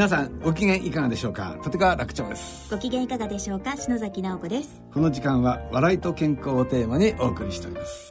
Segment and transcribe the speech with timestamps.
[0.00, 1.58] 皆さんご機嫌いかがでしょうか？
[1.62, 2.70] 立川楽長です。
[2.70, 3.76] ご機嫌いかがでしょうか？
[3.76, 4.80] 篠崎直子です。
[4.94, 8.10] この時間は笑いと健康をテーマにお送りしております。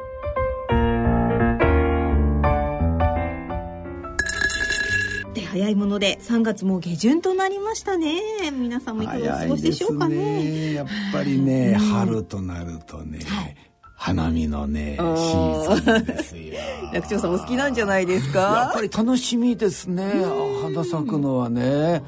[5.34, 8.22] で早いもので3月も下旬となりましたね。
[8.52, 10.16] 皆さんもいかがお過ごしでしょうかね。
[10.16, 10.74] ね。
[10.76, 13.56] やっぱりね、春となるとね、はい
[14.00, 16.54] 花見のねシーズンですよ。
[16.94, 20.26] 楽長さんお好きなんじゃないですやかっぱり楽しみですね。
[20.64, 22.02] 花咲くのはね。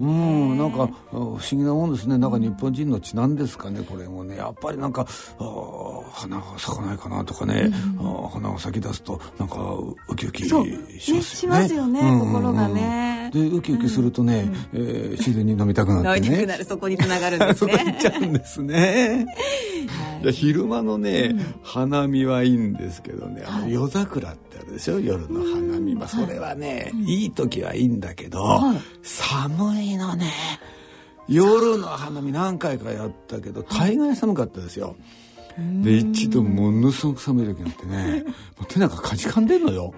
[0.00, 2.16] うんなんか不思議なもんですね。
[2.16, 4.38] なんか日本人の血なんですかねこれもね。
[4.38, 5.06] やっぱりなんか
[6.12, 9.56] 花が咲かないかなとかね、あー花が咲き出すとなんか
[10.08, 10.82] ウキウキしますよね。
[10.88, 12.32] ねしますよねうんうんうん。
[12.32, 16.26] 心がねでウキウキするとね、えー自然に飲みたくなってね。
[16.26, 19.26] 飲みたくなるそこにつながるんです そこ行っねちゃうんですね。
[20.22, 20.26] い。
[20.26, 25.00] や昼間のね、花見はいいんですけどね、あの夜桜ってあるでしょ？
[25.00, 25.94] 夜の花見。
[25.94, 28.78] まあそれはね、いい時はいいんだけど、はい。
[29.02, 30.30] 寒いのね。
[31.28, 34.94] 夜の花見何回かやったけど、大概寒かったですよ。
[35.82, 38.24] で、一度ものすごく寒い時になってね、
[38.68, 39.94] 手なんかかじかんでんのよ。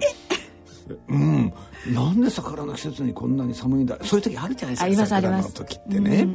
[1.09, 1.53] うん。
[1.95, 3.97] なんで桜の季節にこんなに寒いんだ？
[4.03, 4.85] そういう時あるじゃないですか。
[4.85, 6.29] あります桜の時ってね。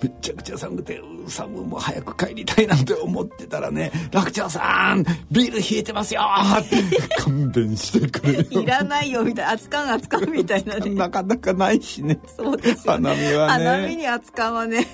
[0.00, 6.22] めちゃくちゃ寒くて、うさも早く帰りたいなんて思ってたらね、楽長さん、ビール冷えてますよ
[6.60, 6.76] って
[7.18, 8.62] 勘弁してくれよ。
[8.62, 12.18] いらないよみたいな熱燗熱燗みたいなねなかなかないしね。
[12.36, 13.64] そうですよね花見はね。
[13.66, 14.86] 花見に熱燗はね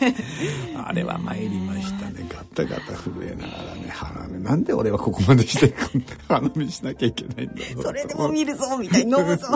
[0.77, 2.27] あれは参りましたね。
[2.31, 4.43] ガタガタ震えながらね、花見。
[4.43, 5.75] なんで俺はここまでして
[6.29, 7.83] 花見しなきゃいけないんだ。
[7.83, 9.47] それでも見るぞみたいに飲むぞ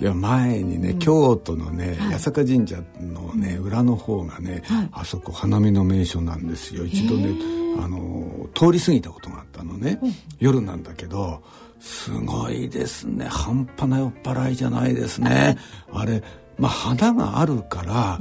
[0.00, 4.62] いや前にね、京都のね、八坂神社のね裏の方がね、
[4.92, 6.84] あそこ花見の名所なんですよ。
[6.84, 7.34] 一度ね
[7.82, 10.00] あの通り過ぎたことがあったのね、
[10.38, 11.42] 夜なんだけど
[11.78, 13.26] すごいですね。
[13.26, 15.56] 半端な酔っ払いじゃないですね。
[15.92, 16.22] あれ
[16.58, 18.18] まあ花があるから、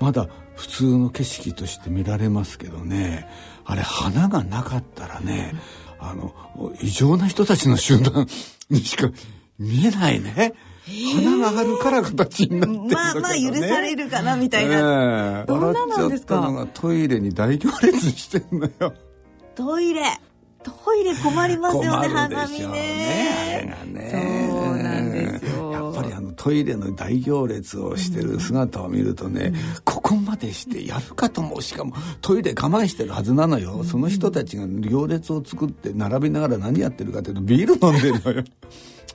[0.00, 3.28] まだ普通の景色として見られますけどね。
[3.64, 5.54] あれ花がなかったらね、
[5.98, 6.34] あの
[6.80, 8.26] 異常な人たちの集団
[8.70, 9.08] にしか
[9.58, 10.54] 見えないね。
[11.14, 12.94] 花があるから形になってね。
[12.94, 16.36] まあまあ許されるかなみたいな、ええどんななんですか？
[16.36, 18.94] 笑っちゃったのがトイレに大行列してんのよ。
[19.54, 20.02] トイレ
[20.62, 23.56] トイレ困りますよね花見ねね。
[23.58, 24.48] あれがね。
[24.50, 38.44] そうなんですよやっぱりあのトイレの大行列をしてる姿を見るとね、ここまでしてやるかともしかもトイレ我慢してるはずなのよ、その人たちが行列を作って並びながら何やってるかというとビール飲んでるのよ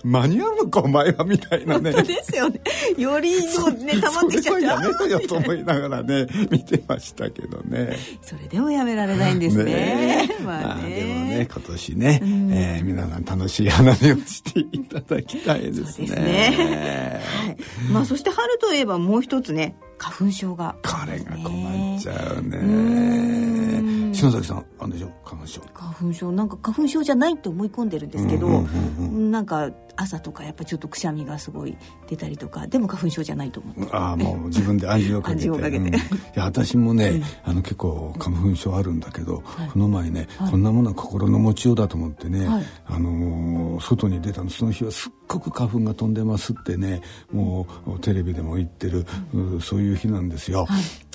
[0.03, 1.91] 間に合うのかお前はみたいなね。
[1.91, 2.61] 本当ですよね。
[2.97, 7.97] よりのね 溜まってきちゃっそれはやめたろよと思いながらね見てましたけどね。
[8.21, 10.29] それでもやめられないんですね。
[10.45, 10.89] まあね。
[10.95, 15.85] でもね今年ね、えー皆さん楽しい花見をしていただきたいですね。
[15.85, 17.21] そうですね。
[17.45, 17.57] はい。
[17.91, 22.57] まあそして春といえばもう一つね花粉症がこれが困っちゃうね。
[22.57, 25.61] ん篠崎さんあんでしょ花粉症。
[25.73, 26.31] 花粉症。
[26.31, 31.77] なんか花粉症じゃないって思い込んでるんですけど、うんうんなんか朝とかやっぱちょっとくしゃみがすごい
[32.07, 33.87] 出たりとかでも花粉症じゃないと思って。
[33.91, 35.49] ああもう自分で暗示をかけて。
[35.49, 35.77] 暗示をかけて。
[35.77, 35.95] うん。
[35.95, 35.99] い
[36.35, 39.43] や私もね、あの結構花粉症あるんだけど、
[39.73, 42.63] この前ね、こんなものは心の持ちようだと思ってね、はい。
[42.87, 43.51] あのー
[43.81, 47.01] 外に出たのその日はすっごく花粉が飛んでますってね
[47.31, 50.67] もうテレビでも言ってる、うそういう日なんですよ。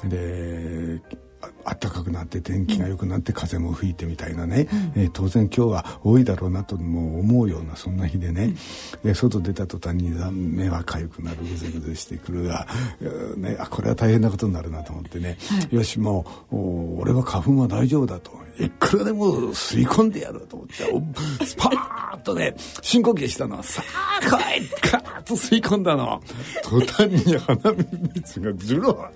[0.05, 1.26] であ
[1.65, 8.55] 暖かくなって天気が良くなって風も吹いてみたいなね、えー当然今日は多いだろうなとも思うようなそんな日でね、
[9.03, 12.67] で外出た途端に目は痒くなるぐずぐずしてくるが、
[13.01, 15.39] えーね、あこれは大変なことになるなと思ってね、
[15.71, 18.47] よしもうお俺は花粉は大丈夫だと。
[18.59, 23.63] いくらでも吸い込んでやると思っておスパーッとね深呼吸したの。
[23.63, 23.83] さ
[24.19, 26.23] あ来いカーッと吸い込んだの。
[26.63, 27.75] 途端に鼻
[28.15, 29.13] 水がずるわ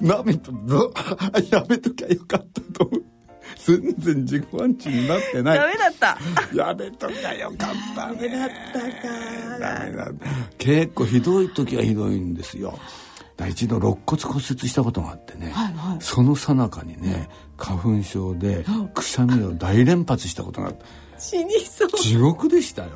[0.00, 0.92] 涙ブ
[1.50, 3.02] やめときゃよかったと思う。
[3.56, 5.58] 全然自己暗示になってない。
[5.58, 6.18] ダメだった。
[6.54, 8.16] やめときゃよかったね。
[8.16, 9.58] ダメだったか。
[9.58, 10.12] ダメだ。
[10.58, 12.78] 結構ひどい時はひどいんですよ。
[13.48, 18.64] 一度肋骨骨折したことがあってね、はいはい、その最中にね花粉症で
[18.94, 20.84] くしゃみを大連発したことがあって。
[21.22, 21.88] 死にそう。
[22.00, 22.90] 地獄でしたよ。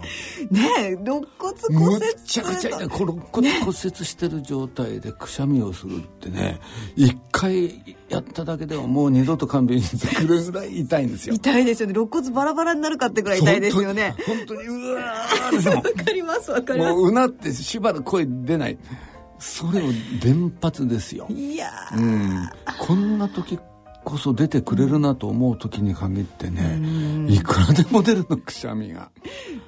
[0.51, 2.01] ねえ肋骨骨折。
[2.01, 6.61] むちゃくちゃ肋骨骨折してる状態でくしゃみをするってね。
[6.97, 11.35] 一回やっただけでももう二度と勘弁してくるぐらい痛いんですよ。
[11.35, 11.95] 痛いですよね。
[11.95, 14.17] 肋骨バラバラになるかってぐらい痛いですよね。
[14.27, 16.93] 本当にうわー わかりますわかります。
[16.95, 18.79] もううなってしばらく声出ない。
[19.39, 19.85] それを
[20.25, 21.27] 連発ですよ。
[21.31, 23.59] いやうん、こんな時
[24.07, 26.79] こそ出てくれるなと思う時に限ってね、
[27.29, 29.11] いくらでも出るのくしゃみが。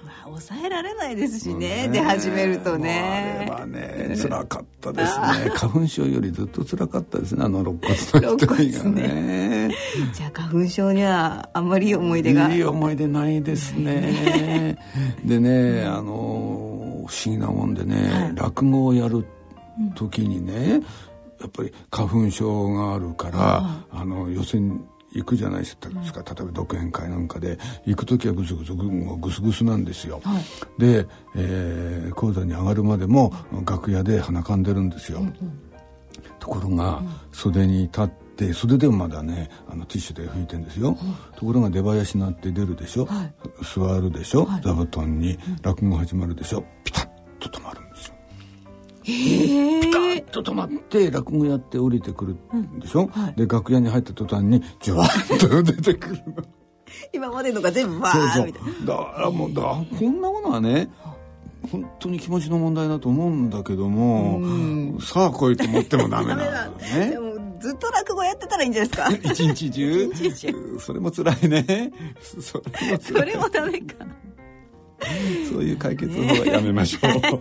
[0.05, 3.49] まあ抑えられないですしね、ね出始めるとね。
[3.51, 7.79] あれはね辛かったですね 花粉症よりずっと辛かったですねあの肋
[8.13, 9.75] 骨の痛みがね。
[10.15, 14.79] じゃあ花粉症にはあんまりいい思い出がいい思い出ないですね。
[15.27, 19.27] でねあの不思議なもんでね、はい、落語をやる
[19.97, 20.81] 時にね、
[21.41, 33.33] やっぱり花粉症があるから、あの予選行くじゃないですか、例えば独演会なんかで行く時はぐずぐずぐすぐすなんですよ、はい、で、えー、講座に上がるまでも
[33.67, 35.35] 楽屋で鼻かんでるんですよ、うんうん、
[36.39, 37.03] ところが、
[37.33, 40.97] 袖に立って袖でもまだねあのティッシュで拭いてんですよ、うん、
[41.37, 43.33] ところが出囃子になって出るでしょ、はい、
[43.63, 46.65] 座るでしょ、はい、座布団に落語始まるでしょ。
[46.85, 47.09] ピタッ
[47.41, 47.78] と止まる
[49.09, 53.09] ピタッと止まって落語やって降りてくるんでしょ、うん。
[53.09, 56.45] はい、で楽屋に入った途端にジュワッと出てくるの。
[57.13, 58.87] 今までのが全部バーみたいな。
[58.87, 60.91] だからもうだこんなものはね
[61.71, 67.11] 本当に気持ちの問題だと思うんだけども、さあ来いと思ってもダメなのね。
[67.11, 69.33] でもずっと落語やってたらいいんじゃないですか？
[69.33, 70.79] 一日中。
[70.79, 71.93] それも辛いね。
[72.21, 73.95] それもそれもダメか。
[75.51, 77.11] そういう解決法はやめましょう。
[77.11, 77.41] はい、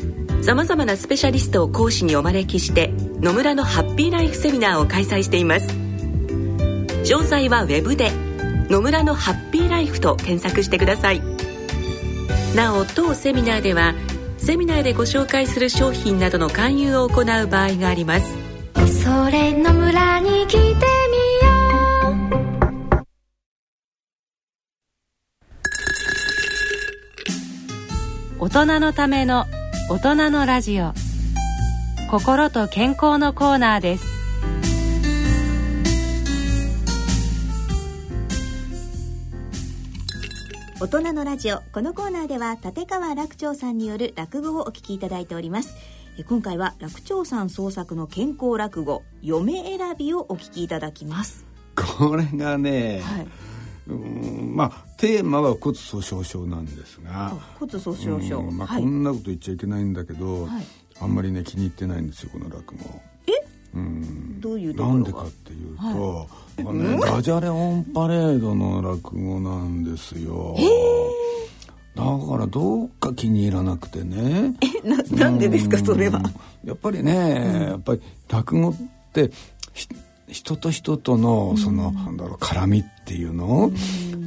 [0.41, 2.91] さまざまなスペシャリストを講師にお招きして
[3.21, 5.67] 野村のハッピーライフセミナーを開催しています。
[7.03, 8.11] 詳細はウェブで
[8.69, 11.21] 「野村のハッピーライフ」と検索してください。
[12.55, 13.93] なお当セミナーでは
[14.37, 18.25] セミナーでご紹介する商品などの勧誘を行う場合があります。
[19.03, 20.75] それ野村に来てみよ
[28.39, 28.45] う。
[28.45, 29.45] 大人のための
[29.91, 30.93] 大人のラジオ。
[32.09, 34.05] 心と健康のコーナーです。
[40.79, 41.59] 大人のラジオ。
[41.73, 45.75] このコーナーでは立川楽長さんによる落語をお聞きいただいております。
[46.25, 51.45] 今回は楽長さん創作の健康落語嫁選びをお聞きいただきます。
[51.75, 53.27] これがね、はい。
[53.89, 60.65] うんまあテーマは骨粗鬆症なんですが骨粗鬆症、うん、まあ、はい、こんなこと言っちゃいけないんだけど、はい、
[61.01, 63.01] あんまりね気に入ってないんですよこの落語。
[63.25, 63.31] え？
[63.73, 64.39] うん。
[64.39, 66.27] どういうなんでかっていうと、は
[66.59, 70.55] い、まあね、ダジャレオンパレードの落語なんですよ。
[71.95, 74.53] だからどうか気に入らなくてね。
[74.83, 76.21] えななんでですかそれは。
[76.63, 77.13] やっぱりね、
[77.55, 78.75] うん、やっぱり落語っ
[79.13, 79.31] て
[80.31, 83.65] 人と人とのその、なんだろう絡みっていうの？
[83.65, 83.71] を、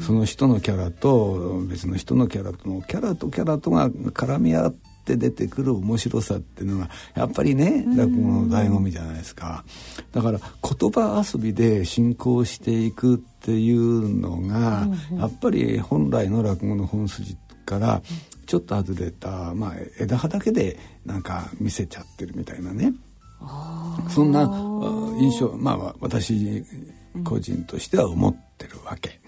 [0.00, 9.64] その人のキャラと別の人のキャラとのキャラとキャラとが絡み合って出てくる面白さっていうのがやっぱりね落語の醍醐味じゃないですか。
[10.12, 14.86] だから言葉遊びで進行していくっていうのが、
[15.18, 18.02] やっぱり本来の落語の本筋から
[18.46, 22.92] ちょっと外れた、まあ、枝葉だけでなんか見せちゃってるみたいなね。
[24.08, 24.42] そんな
[25.20, 26.64] 印象まあ私
[27.24, 29.20] 個人としては思ってるわけ。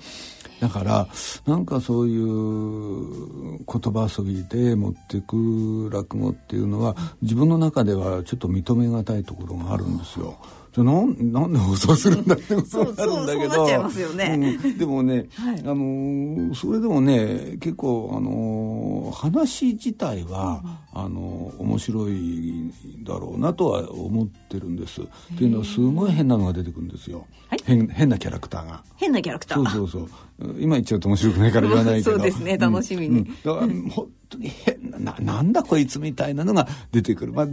[0.60, 1.06] だから
[1.46, 10.38] なんかそういう言葉遊びで持ってく落語っていうのは自分の中ではちょっと認めがたいところがあるんですよ。
[10.76, 13.66] じゃなん なんで放送するんだってことになるんだけど。
[14.14, 14.58] ね。
[14.62, 20.62] うん、でもね、はい、あのそれでもね結構あの話自体は、
[20.94, 22.70] うん、あの面白い
[23.04, 25.00] だろうなとは思ってるんです。
[25.00, 25.04] っ
[25.38, 28.84] ていうのはすごい変なのが出てくるんですよ、はい、変変なキャラクターが。
[28.96, 29.70] 変なキャラクター。
[29.70, 37.46] そうそうそう今言っちゃうと面白くないから言わないけど そうですね楽しみに、うん、だから本当に変なななんだこいつみたいなのが出てくるまあ、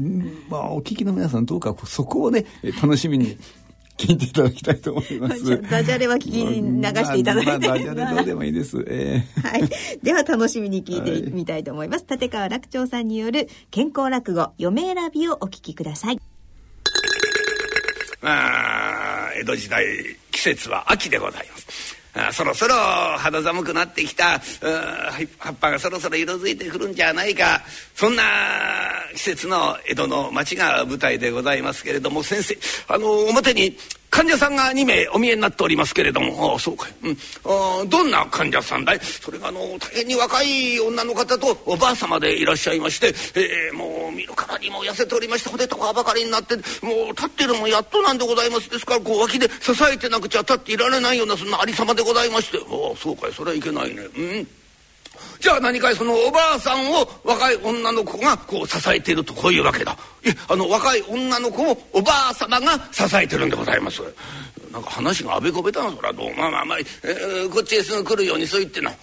[0.49, 2.45] まあ、お聞きの皆さんどうかそこをね
[2.81, 3.37] 楽しみに
[3.97, 5.61] 聞いていただきたいと思います。
[5.69, 8.83] ダジャレは聞き流していただいて、まあまあ、ダジャレどうでもいいです。
[8.89, 9.69] えー、はい。
[10.01, 12.05] では楽しみに聞いてみたいと思います。
[12.09, 16.19] はい、立川楽長さんによる健康落語、嫁選びをお聞きください。
[18.23, 19.85] あ江戸時代、
[20.31, 22.02] 季節は秋でございます。
[22.31, 22.75] そろそろ
[23.17, 24.39] 肌寒くなってきた。
[25.39, 27.61] 葉っぱがそろそろ色づいてくるんじゃないか。
[27.95, 28.23] そんな
[29.15, 33.77] 季節の江戸の町が舞台でございますけれども先生あの表に
[34.13, 36.51] 患者さんが2名お見えになっておりますけれども。
[36.53, 38.99] ああそうかい、うん、あどんな患者さんだい？
[38.99, 48.69] それがあの大変に若い女の方とおばあ様でいらっしゃいまして、えー、もう見るからにも痩せておりまして骨とかばかりになってもう立ってるもやっとなんでございます。
[48.69, 52.59] ですからこう脇で支えてなくちゃ立っていられないようなそんなありさまでございまして。
[52.59, 53.33] ああそうかい。
[53.33, 54.03] それはいけないね。
[54.15, 54.47] うん。
[55.43, 59.91] じゃあ何かそのおばあさんを若い女の子がこう支えているとこういうわけだ。
[59.91, 59.95] い
[60.47, 64.01] あの若い女の子をおばあ様が支えてるんでございます。
[64.71, 66.13] なんか話があべこべだなそら。
[66.13, 68.89] どうまあまあまあ、えー、こっちへすぐ来るようにそう言ってな。
[68.89, 68.95] は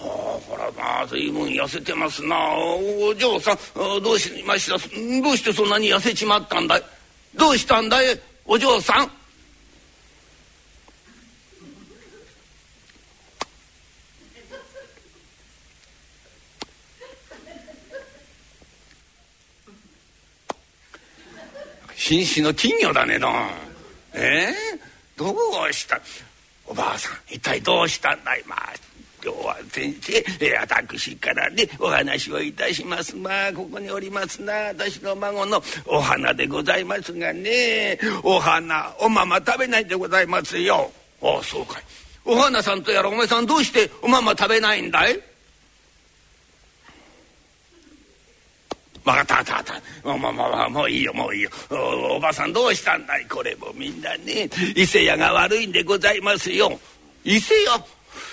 [0.50, 2.36] ほらなあ随分痩せてますな。
[2.56, 3.56] お嬢さん
[4.02, 4.76] どうしました
[5.22, 6.82] どうしてそんなに痩せちまったんだい？
[7.36, 9.10] どうしたんだいお嬢さん？
[22.04, 23.50] 瀕死の金魚だねどん。
[24.12, 24.52] え？
[25.16, 25.98] ー、どうした？
[26.66, 28.44] おばあさん一体どうしたんだい？
[28.46, 28.74] まあ
[29.24, 33.16] 今日は先生、えー、私からねお話をいたします。
[33.16, 40.92] まあここにおりますな私の孫のお花でございますがねお花おまま食べないでございますよ。
[41.22, 41.82] ああそうかい。
[42.26, 45.18] お花さんとやらお前さんどうしておまま食べないんだい？
[49.04, 51.50] 分かった分かった分かったもうもうもういいよもういいよ。
[51.70, 53.26] おばさんどうしたんだい？
[53.26, 56.80] これもみんなね伊勢屋が悪いんでございますよ。
[57.24, 57.84] 伊勢屋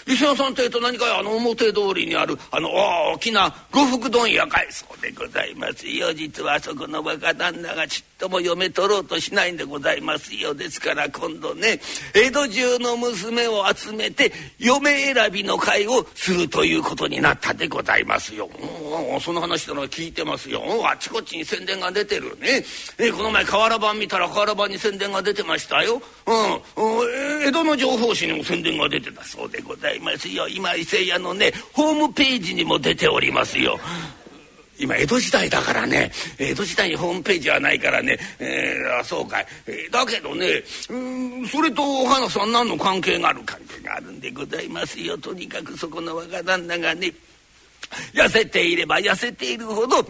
[0.07, 2.69] 伊勢屋さんというと何かあの表通りにあるあの
[3.13, 11.79] 大きな呉服問屋かいそうでございますよ実はそこの若旦那がちっとも嫁取ろうとしないんでございますよですから今度ね
[12.13, 18.49] 江戸中の娘を集めて嫁選びの会をするということになったでございますよ。
[19.21, 20.61] その話との聞いてますよ。
[20.87, 22.63] あちこちに宣伝が出てるね。
[22.97, 26.01] えこの前瓦版見たら瓦版に宣伝が出てましたよ。
[26.25, 30.47] うん、江戸の情報誌にも宣伝が出てたそうでございますよ。
[30.47, 33.79] 今伊勢屋のねホームページにも出ておりますよ。
[34.81, 47.13] 今江戸時代だからね江戸時代にホームページはないからね、えー、あそうかい、えー、だけどねうんそれとお花さん何の関係がある関係があるんでございますよとにかくそこの若旦那がね
[48.13, 50.03] 痩せていれば痩せているほど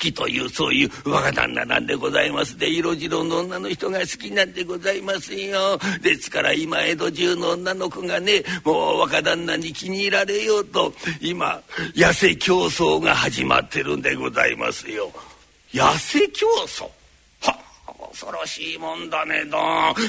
[0.00, 2.58] きというそういう若旦那なんでございます。
[2.58, 5.78] で色白の女の人が好きなんでございますよ。
[6.02, 11.60] ですから今江戸中の女の子がねもう若旦那に気に入られようと今
[11.94, 15.10] 痩せ競争が始まってるんでございますよ。
[15.72, 16.95] 痩せ競争？
[18.18, 19.58] 恐ろしいもんだねど。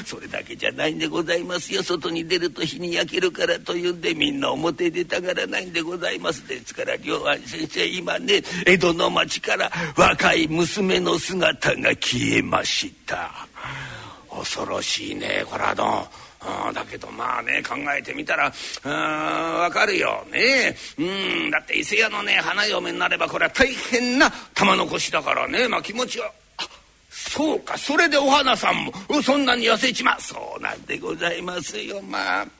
[0.06, 1.82] それだけじゃないんでございますよ。
[1.82, 6.48] 外に出ると日に焼けるからというんでみんな表出たがらないんでございます。
[6.48, 13.30] ですから両安先生今ね江戸の町から若い娘の姿が消えました。
[14.30, 16.06] 恐ろしいねこれはどん。
[16.40, 18.50] あだけどまあね考えてみたら
[19.60, 20.24] わかるよ。
[20.32, 20.74] ね。
[20.98, 25.68] うんだって伊勢屋のね花嫁になればこれは大変な玉残しだからね。
[25.68, 26.32] まあ気持ちは
[27.28, 32.57] そうかそれでお花さんもそんなに痩せちまそうなんでございますよまあ。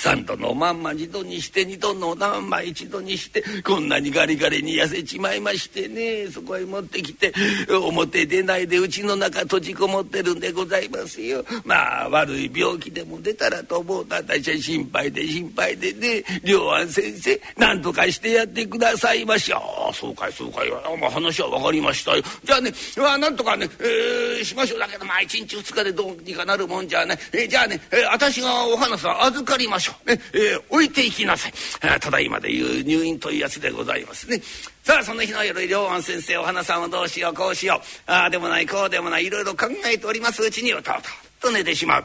[0.00, 7.32] 三度のまんま二度にして二度のまんま一度にしてこんなにガリガリに痩せちまいましてねそこへ持ってきて
[7.68, 11.44] 表出ないでうちの中閉じこもってるんでございますよ。
[11.64, 19.94] まあ悪い病気でも出たらと思うと私は心配で心配でね良安先生何とかしてやってくださいましょう。
[19.94, 22.22] そうかいそうかいまあ話は分かりましたよ。
[22.42, 27.18] じゃあねまあなんとかね、えー、しましょうだけどまあ一日二日でどうにかなるもんじゃない。
[27.32, 29.89] えー、じゃあね、えー、私がお花さん預かりましょう。
[29.90, 30.08] ょう。
[30.08, 31.52] ね、えー、置いていきなさい。
[32.00, 34.40] ただいまで言う入院というやつでございますね。
[34.84, 38.10] さあ、その日の夜、両安先生、お花さんをどうしよう、こうしよう。
[38.10, 40.94] ああでもない、こうでもない、いろいろ考えておりますうちに、うとう
[41.40, 42.04] とと寝てしまう。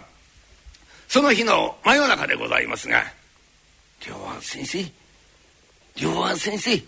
[1.08, 3.06] その日の真夜中でございますが、
[4.08, 4.86] 両安先生、
[5.96, 6.84] 両安先生、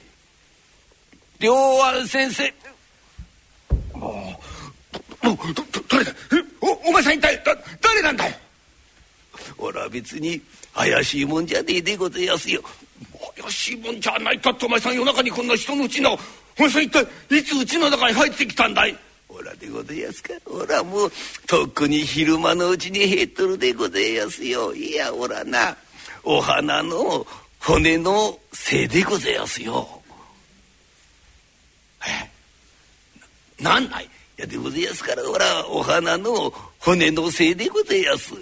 [1.39, 2.53] 両安先生、
[3.93, 4.41] も
[5.23, 5.37] う、もう、
[5.87, 6.11] 誰だ
[6.61, 8.35] お、お前さん一体、だ、誰なんだよ
[9.57, 10.41] 俺は別に
[10.77, 12.61] 怪しいもんじゃねえでございますよ。
[13.41, 16.13] 怪しいもんじゃないかってお前さん夜中にこんな人のうちの。
[16.13, 17.03] お前さん一体
[17.35, 18.95] いつうちの中に入ってきたんだい？
[19.27, 20.33] おらでございますか？
[20.45, 21.11] おらもう
[21.47, 24.75] とっくに昼間のうちに入っとるでございますよ。
[24.75, 25.75] いやおらな。
[26.23, 27.25] お花の
[27.59, 30.01] 骨のせいでございますよ。
[33.59, 33.63] え？
[33.63, 34.05] なんない？
[34.05, 34.09] い
[34.41, 38.33] やでございますからおらお花の骨のせいでございます。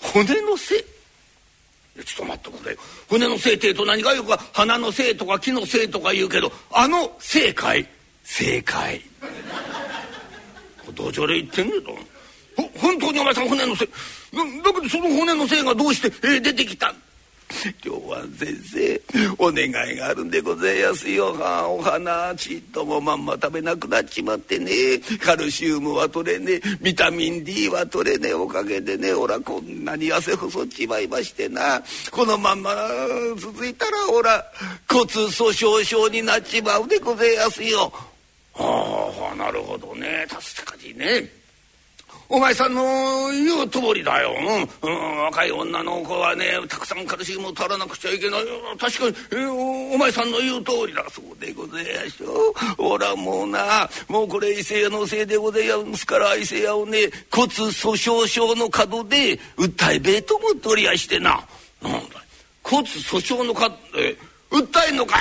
[0.00, 0.84] 骨のせい
[2.04, 2.76] ちょっと待ってくれ
[3.08, 7.86] 骨のせいてと何がよくは花の精とか木の精とか言うけどあの正解。
[8.24, 9.00] 正解。
[10.94, 11.96] 道場で言ってんねど
[12.80, 13.92] 本当にお前さん骨の精だ
[14.74, 16.94] けどその骨の精がどうして、えー、出てきた
[17.84, 19.00] 今日は先生
[19.38, 24.70] お願いがあるんでございますよ、は、お花ちっともまんま食べなくなっちまってね。
[25.20, 26.60] カルシウムは取れねえ。
[26.82, 28.34] ビタミン D は取れねえ。
[28.34, 31.82] おかげでねおらこんなに痩せ細っちまいましてな。
[32.10, 32.74] このまんま
[33.38, 34.44] 続いたらおら
[34.88, 37.92] 骨粗しょう症になっちまうでございますよ。
[38.54, 40.26] ああなるほどね。
[40.28, 41.37] 確かにね。
[42.30, 42.82] お前さんの
[43.32, 44.34] 言う通りだよ、
[44.82, 48.42] うん、うん、若い女の子はねたくさんカルシウムを取らなくちゃいけない
[48.78, 52.26] 確かに、えー、お前さんの言う通りだそうでございましょ
[52.80, 53.88] うほらもうな。
[54.08, 56.98] もうこれ伊勢屋のせいでございますから伊勢屋をね
[57.32, 61.40] 骨粗しょう症の角で訴えべえとも取りやしてな。
[61.82, 62.00] なんだ
[62.62, 64.16] 骨粗しょうの角で
[64.50, 65.18] 訴えんのか。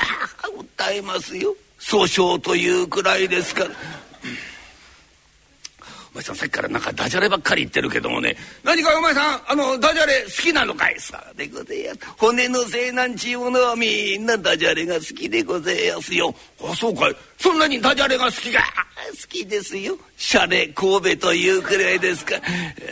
[0.77, 1.55] 訴えますよ。
[1.79, 3.69] 粗しょうというくらいですから。
[6.21, 8.35] さっきからなんかダジャレばっかり言ってるけどもね。
[8.63, 10.99] 何かお前さんあのダジャレ好きなのかい？
[10.99, 16.33] さあでございや骨のせいなんちゅうものはみんなダジャレが好きでございますよ。
[16.63, 17.15] あそうかい。
[17.39, 18.59] そんなにダジャレが好きか
[19.21, 19.97] 好きですよ。
[20.17, 22.35] シャレ神戸というくらいですか。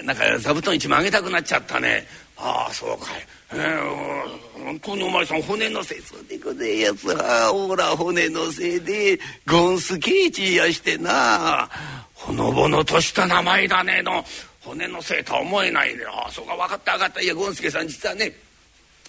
[0.03, 2.07] なんか座布団一枚あげたくなっちゃったね。
[2.37, 3.25] ああそうかい。
[3.55, 7.07] えー、本当にお前さん骨のせいそうでごぜえやつ。
[7.07, 11.69] はほら骨のせいでゴンスケーチやしてな。
[12.13, 14.23] ほのぼのとした名前だねの。
[14.61, 17.21] 骨のせいとは思えないねああそうか分かった分かった。
[17.21, 18.33] いやゴンスケさん実はね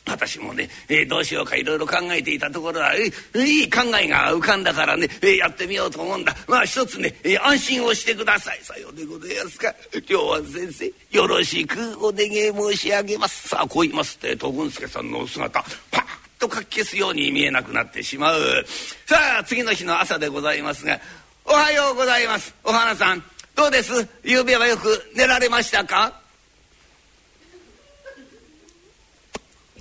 [0.07, 6.35] 私もね、えー、どうしようかいろいろ考えていたところは、えー、いい考えが浮かんだからね、えー、やってみようと思うんだ。
[6.47, 8.61] まあ一つね、え、安心をしてください。
[8.62, 9.75] さようでございますか。
[9.92, 13.49] 今日は先生よろしくお願い申し上げます。
[13.49, 16.05] さあこう言いますって徳文助さんのお姿パッ
[16.38, 18.64] とかき消すように見えなくなってしまう。
[19.07, 21.01] さあ次の日の朝でございますが
[21.45, 22.55] おはようございます。
[22.62, 23.23] お花さん
[23.55, 23.92] どうです？
[24.25, 26.21] 昨べはよく寝られましたか？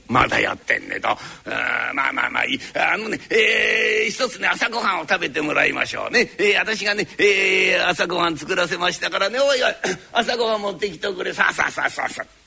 [0.07, 1.09] まだやってんねと。
[1.09, 1.17] あ
[1.93, 2.59] まあまあまあいい。
[2.75, 9.39] あのねえー、一つね朝ごはんを食べてもらいましょうね、えー、私がね、えー、朝ごはん作らせましたからね。
[9.39, 9.73] おいおい
[10.11, 11.33] 朝ごはん持ってきておくれ。
[11.33, 12.44] さあさあさあさあさあ。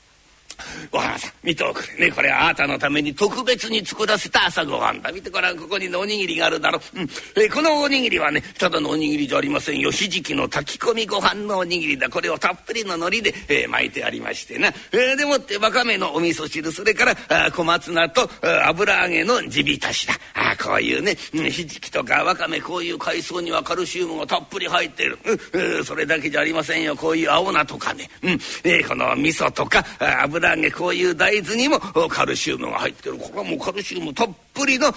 [0.91, 2.11] お花さん見ておくれね。
[2.11, 5.11] これはあなたのために特別に作らせた朝ごはんだ。
[5.11, 6.79] 見てこれはここにおにぎりがあるだろ。
[6.95, 7.09] う、うん。
[7.35, 9.91] え、このおにぎりはねただのおにぎりじゃありませんよ。
[9.91, 12.09] ひじきの炊き込みご飯のおにぎりだ。
[12.09, 18.29] これをたっぷりの海苔で、えー、巻いてありましてな、えー、でもってわかめのお味噌汁それからあ小松菜と
[18.65, 20.13] 油揚げの地浸しだ。
[20.33, 25.17] あこういうね、うん、ひじきとかわかめこういう海藻にはカルシウムがたっぷり入ってる、
[25.53, 26.95] うん、それだけじゃありませんよ。
[26.95, 28.31] こういう青菜とかね、うん。
[28.63, 29.85] えー、この味噌とか
[30.23, 33.17] 油揚げこういう大豆にもカルシウムが入ってる。
[33.17, 34.87] これはもうカルシウムたっぷりの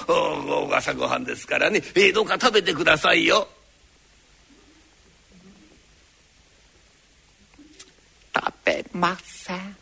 [0.75, 3.49] 朝ごはんですからね、えー、どうか食べてくださいよ。
[8.35, 9.77] 食べません。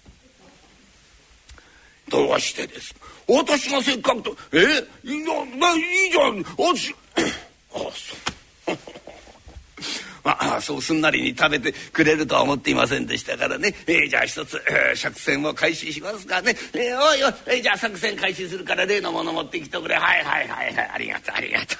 [2.08, 2.94] どうしてです？
[3.28, 4.58] 私がせっかくとえ？
[4.58, 6.44] いやいいじゃん。
[6.58, 6.92] 私
[7.72, 7.88] あそう。
[7.88, 8.19] ま
[10.60, 21.78] あ、そうすんなりに食べてくれるとは思っていませんでしたからね、えー、じゃあ一つ、えー、作戦を開始しますかね、えー、おいおい、えー、じゃあ作戦開始するから例のもの持ってきてくれはいはいはいはいありがとうありがとう、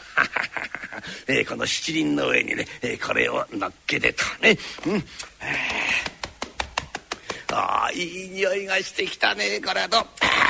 [1.29, 5.80] えー、この七輪の上にね、えー、これを乗っけてとね、うんえー
[7.53, 10.07] ああいい匂いがしてきたねこれはとあ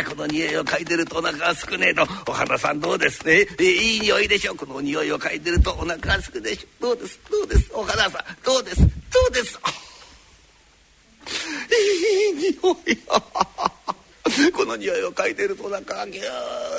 [0.09, 2.03] この匂いを嗅いでるとお腹がすくねえと。
[2.29, 3.47] お花さんどうですね？
[3.59, 7.19] えいい匂いでしょこの匂いを嗅いでるとお腹がすくでしょどうです？
[7.31, 7.71] どうです？
[7.75, 8.81] お花さんどうです？
[8.81, 8.87] ど
[9.29, 9.59] うです？
[11.71, 12.53] いい匂い。
[14.53, 16.27] この匂いを嗅いでるとお腹がギュー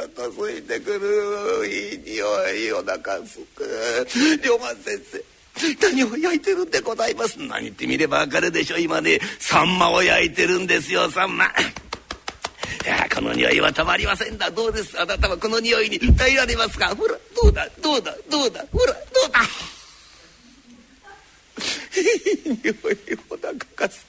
[0.06, 1.68] ッと空いてくる。
[1.68, 4.08] いい匂いお腹すく。
[4.44, 5.24] 龍馬先生。
[5.82, 7.38] 何を焼いてるんでございます？
[7.40, 11.46] 何ってみればわかるでしょ今ねサンマを焼いてるんですよサンマ。
[11.46, 11.50] い
[12.88, 14.50] やこの匂いはたまりませんだ。
[14.50, 15.00] どうです？
[15.00, 16.96] あなたはこの匂いに耐えられますか？
[16.96, 17.68] ほらどうだ？
[17.82, 18.16] どうだ？
[18.30, 18.66] どうだ？
[18.72, 19.42] ほらどうだ？
[21.94, 22.76] いい匂い
[23.30, 24.08] お腹がす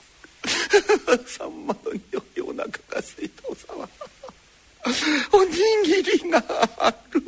[1.27, 2.01] サンマの匂
[2.37, 3.87] いお腹がすいたおさま。
[5.33, 5.51] おに
[5.85, 6.43] ぎりが
[6.79, 7.23] ある。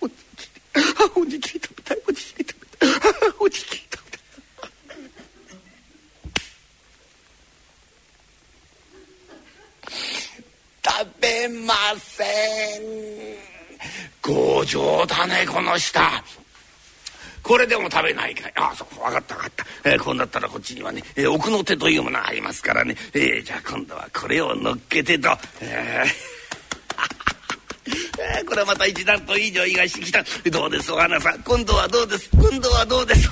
[0.00, 0.84] おにぎり。
[1.00, 1.98] あおにぎり食べたい。
[2.06, 2.53] おにぎり食べたい。
[3.40, 4.18] おにぎり食べ
[10.82, 12.24] た食べませ
[12.78, 12.82] ん。
[14.22, 16.00] 強情だねこの人
[17.42, 18.52] これでも食べないかい。
[18.56, 25.28] ああそう分かった分かった、えー、こうなったらこっちにはね、えー、奥の手というものがありますからね、えー、じゃあ今度はこれを乗っけてと、
[25.60, 26.33] えー、
[28.44, 30.24] これはまた一段といい匂いがしてきた。
[30.50, 30.92] どうです？
[30.92, 31.42] お花さん。
[31.42, 32.28] 今度はどうです？
[32.32, 33.28] 今度はどうです？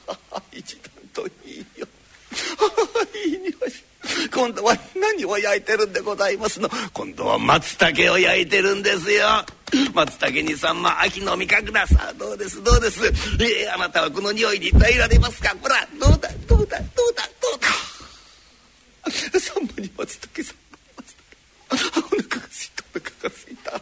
[0.52, 1.86] 一段といいよ。
[3.26, 3.54] いい匂い。
[4.30, 6.68] 今度は何を焼いてるんでございますの？
[6.92, 9.44] 今度は松茸を焼いてるんですよ。
[9.94, 11.86] 松茸にさんま秋の味覚だ。
[11.86, 12.62] さあどうです？
[12.62, 13.06] どうです？
[13.06, 15.54] えー、あなたはこの匂いに耐えられますか？
[15.60, 16.28] ほらどうだ？
[16.46, 16.78] どうだ？
[16.78, 17.22] どうだ？
[17.40, 17.68] どうだ？
[19.40, 20.56] さんまに松茸さん。
[20.72, 20.78] ま
[21.70, 23.80] 松茸お腹がすいたお腹がすいた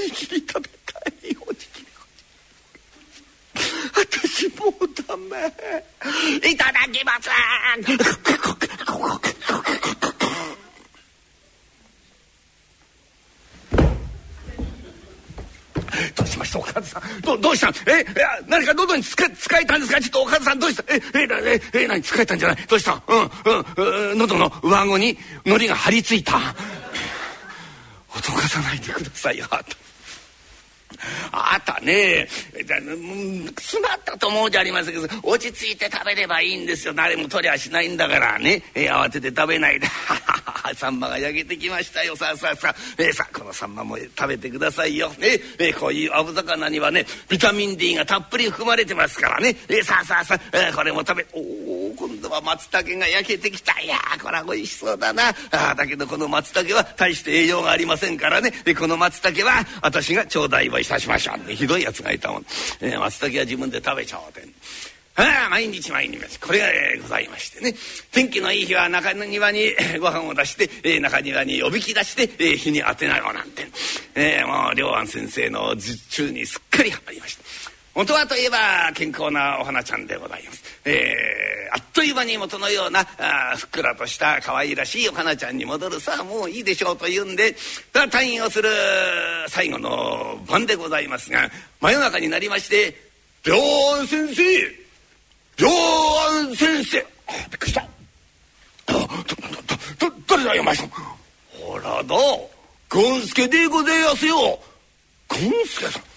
[0.00, 1.86] にぎり食べたいおにぎり
[3.94, 4.72] 私もう
[5.06, 5.36] ダメ。
[6.48, 7.28] いただきます
[16.16, 16.58] どうしました？
[16.58, 18.04] おかずさんどどうしたえ
[18.48, 18.64] 何？
[18.64, 20.94] か喉につか使えたんですかちょっとおかずさんどうした？
[20.94, 21.00] ええ
[21.44, 22.02] えええ何？
[22.02, 22.56] 使えたんじゃない？
[22.66, 23.02] どうした？
[23.06, 23.30] うん
[24.10, 26.38] うん喉の上顎に糊が張り付いた。
[28.10, 29.79] 脅かさないでくださいよあった。
[31.32, 36.94] あたね詰まったと思うじゃありませんけど落ち着いて食べればいいんですよ。
[36.94, 39.86] 誰も取りゃしないんだからね、えー、慌てて食べないで。
[40.76, 42.14] サンマが焼けてきましたよ。
[42.14, 45.40] さあさあさあ、えー、さあこのサンマも食べてくださいよ、ね。
[45.58, 53.78] えー、こういう青魚にはねビタミン D がたっぷり含まれてますからね、えー、さあさあさあ、えー、これも食べおお今度は松茸が焼けてきた。
[53.78, 55.34] いやこれは美味しそうだな。
[55.50, 58.52] あだけどこの松茸は大して栄養がありませんからね。
[58.64, 61.36] でこの松茸は私が頂戴をいたしましょう。
[61.36, 62.46] ってひどいやつがいたもん、
[62.80, 64.48] えー、松茸は自分で食べちゃおうって。
[65.16, 66.66] ああ毎日毎日これが、
[67.02, 67.74] ございましてね。
[68.12, 73.66] 天気のいい日は中庭にご飯を出して、えー、中庭におびき出して、えー、日に当てなよなんて、
[74.14, 77.69] えー、もう良安先生の術中にすっかりはまりました。
[77.94, 85.98] 元はといえば健康なお花ちゃんでございます、えー、あっという間に元のようなあふっくらとした可愛らしいお花ちゃんに戻る。
[85.98, 87.56] さあもういいでしょうというんで
[87.92, 88.68] 退院をする
[89.48, 91.50] 最後の晩でございますが
[91.80, 92.94] 真夜中になりまして
[93.44, 93.56] 「良
[93.96, 94.42] 安先生
[95.58, 95.68] 良
[96.28, 97.86] 安先生あびっくりした。
[98.86, 100.88] どどど誰だよお前さん。
[100.88, 102.16] ほらだ
[102.88, 104.36] ゴンスケでございますよ。
[105.28, 106.09] ゴンスケさん。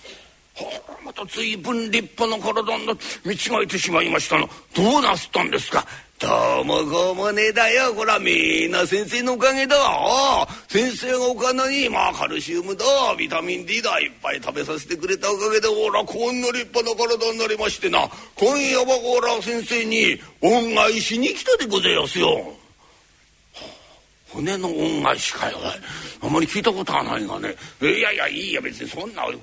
[0.55, 4.49] はあまた随分立派な体になっ見違えてしまいましたの。
[4.75, 5.85] どうなすったんですか？
[6.19, 9.75] どうもこうもねえだよこらみんな先生のおかげだ。
[10.69, 12.85] 先生がお金にまあカルシウムだ
[13.17, 18.07] ビタミン D だいっぱい食べさせてくれたおかげでほらこんな立派な体になりましてな。
[18.35, 22.53] 今夜はほら先生に恩返しに来たでございますよ。
[24.33, 25.57] 骨の恩返しかよ。
[26.21, 27.55] あんまり聞いたことはないがね。
[27.81, 29.35] いやいやいいや別にそんな恩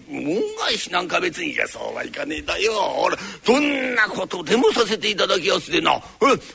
[0.58, 2.72] 返しなんか別にじゃそうはいかねえだよ。
[3.04, 5.92] 俺どんなことでもさせていただきやすでな。
[5.92, 6.00] え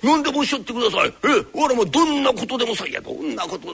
[0.03, 1.07] 何でもおっしゃってください。
[1.07, 2.99] え俺もどんなことでもさいや。
[2.99, 3.73] どんなこと。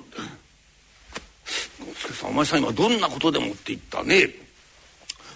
[1.96, 4.30] 助さんお前さん今どんなことでもって言ったね。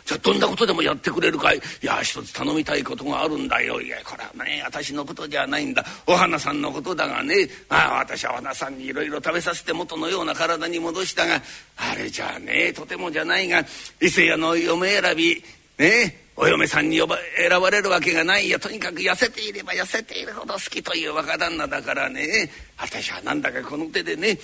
[0.05, 1.57] じゃあどんなことでもやってくれるかい?
[1.57, 3.81] いや一つ頼みたいことがあるんだよ。
[3.81, 5.83] いやこれはね私のことじゃないんだ。
[6.05, 7.49] お花さんのことだがね。
[7.69, 11.41] ああ私はお花さんにいろいろ食べさせて元のような体に戻したが
[11.75, 13.65] あれじゃねとてもじゃないが
[13.99, 15.43] 伊勢屋の嫁選び
[15.79, 18.59] ねお嫁さんに呼ば選ばれるわけがないよ。
[18.59, 22.51] とにかく痩せていれば痩せているほど好きという若旦那だからね。
[22.77, 24.37] 私はなんだかこの手でね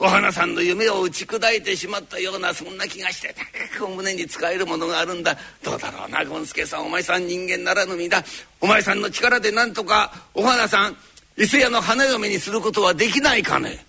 [0.00, 3.34] お花さんの夢を打ち砕いてしまったようなそんな気がして
[3.76, 5.36] 高く胸に使えるものがあるんだ。
[5.64, 6.86] どうだろうな権助さん。
[6.86, 8.22] お前さん人間ならぬ身だ。
[8.60, 10.96] お前さんの力でなんとかお花さん
[11.36, 13.84] 伊勢屋の花嫁にすることはできないかね。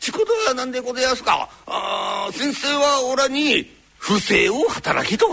[0.00, 1.48] ちことは何でございますか？
[1.66, 5.28] あ先生はおらに不正を働きと。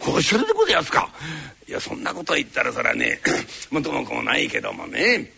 [0.00, 1.08] こうおっしゃるでございますか？
[1.68, 3.20] いやそんなこと言ったらそらね
[3.70, 5.30] 元 も子もないけどもね。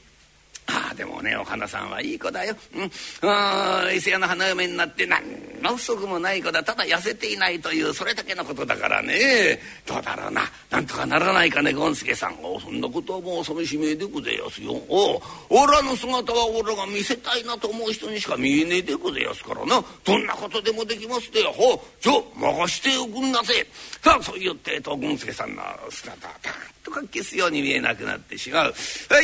[0.69, 5.23] あでもねお花さんはいい子だよ、うん、伊勢屋の花嫁になって何
[5.63, 6.63] の不足もない子だ。
[6.63, 9.59] ただ痩せていないというそれだけのことだからね。
[9.87, 10.43] どうだろうな。
[10.71, 12.39] なんとかならないかね権助さん。
[12.43, 14.73] おそんなことはもう寂しめでございますよ。
[14.89, 19.83] おおらの姿は俺が見せたいなと思う人にしか見えねえでございますからな。
[20.05, 23.55] どんなことでもできますでほうじゃ任しておくんなせ。
[24.03, 26.51] さあそう言ってと権助さんの姿はた
[26.85, 28.75] とか消すように見えなくなってしまう。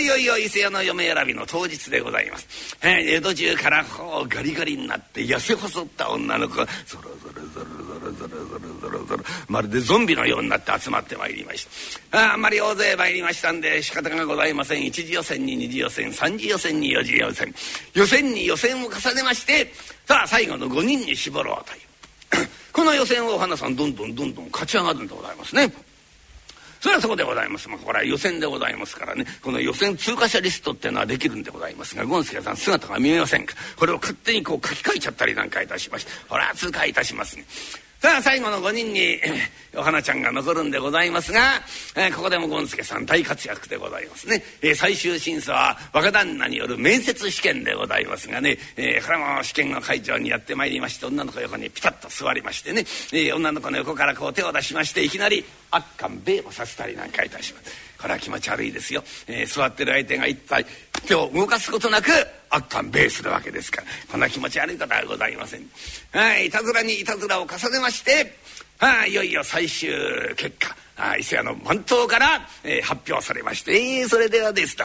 [0.00, 1.33] いよいよ伊勢屋の嫁選び。
[1.34, 11.66] の当日でございます、えー、江戸中からこうガリガリになって痩せ細った女の子がゾロゾロゾロゾロゾロゾロゾロゾロまるでゾンビのようになって集まってまいりまし
[12.10, 12.18] た。
[12.30, 14.84] ああんまり大勢参りましたんで仕方がございません。
[14.84, 17.54] 一次予選に二次予選三次予選に四次予選。
[17.94, 19.72] 予選に予選を重ねまして
[20.06, 21.74] さあ最後の5人に絞ろうと
[22.40, 22.48] いう。
[22.72, 25.72] この予選をお花さんどんどんどんどん勝ち上がるんでございますね。
[26.84, 27.66] それはそうでございます。
[27.66, 33.54] まあ、これは予選でございますからね、この予選通過者リストっていうのはできるんでございますが、権助さん姿が見えませんか。
[33.78, 37.46] これを勝手にこう書き換えちゃったりなんかいたしまして、ほら、通過いたしますね。
[38.04, 39.18] さあ最後の5人に
[39.74, 41.40] お花ちゃんが残るんでございますが、
[41.96, 52.80] えー、ここでも権助さん大活躍でございますね、えー、最終審査は若旦那による面接試験でございますがね、えー、これも試験の会場にやってまいりまして女の子横にピタッと座りましてね、
[53.14, 57.94] えー、女の子の横からこう手を出しましていきなり「あっかんべえ」をさせたりなんかいたします。
[57.96, 60.66] これは気持ち悪いですよ、えー、座ってる相手が一体
[61.06, 62.10] 手を動かすことなく
[62.54, 63.86] 悪感米するわけですから。
[64.10, 65.68] こんな気持ち悪いことはございません。
[66.12, 68.36] はいいたずらにいたずらを重ねまして
[68.78, 69.90] はいいよいよ最終
[70.36, 70.76] 結果。
[71.18, 74.84] 伊勢屋の番頭から、えー、発表されまして、えー、それではですと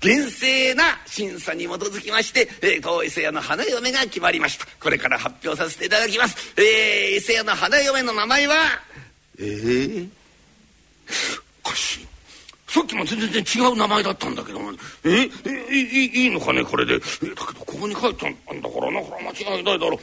[0.00, 4.66] 厳正な審査に基づきまして、えー、当伊勢屋の花嫁が決まりました。
[4.80, 8.54] これから発表させていただきます、えー、伊勢屋の花嫁の名前は
[9.38, 10.08] ええー、
[11.62, 12.06] おかしい
[12.70, 14.60] さっきも全然違う名前だったんだけど
[15.04, 15.22] え？
[15.22, 15.28] え？
[15.72, 16.94] いいいのかねこれで。
[16.94, 16.98] え？
[16.98, 19.00] だけどここに書いてあんだからな。
[19.00, 19.98] これは間違いないだろう。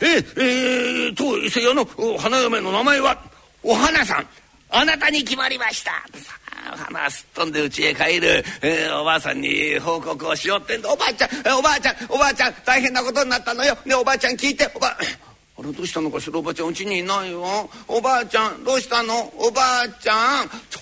[0.00, 0.16] え？
[0.16, 0.20] え？
[1.10, 1.84] ー、当伊勢屋の
[2.18, 3.22] 花嫁の名前は
[3.62, 4.26] お花さん。
[4.70, 5.90] あなたに決まりました。
[6.18, 6.32] さ
[6.72, 10.90] あ花すっ飛んで家へ帰る、えー、おばあさんに報告をしようってんだ。
[10.90, 13.76] おばあちゃんおばあちゃんおばあちゃん大変なことになったのよ。
[13.84, 14.70] ねおばあちゃん聞いて。
[14.74, 14.96] おばあ
[15.58, 16.38] あれどうしたのかしら？
[16.38, 17.44] おばあちゃんうちにいないよ。
[17.86, 19.12] おばあちゃんどうしたの？
[19.36, 20.80] おばあちゃんちょ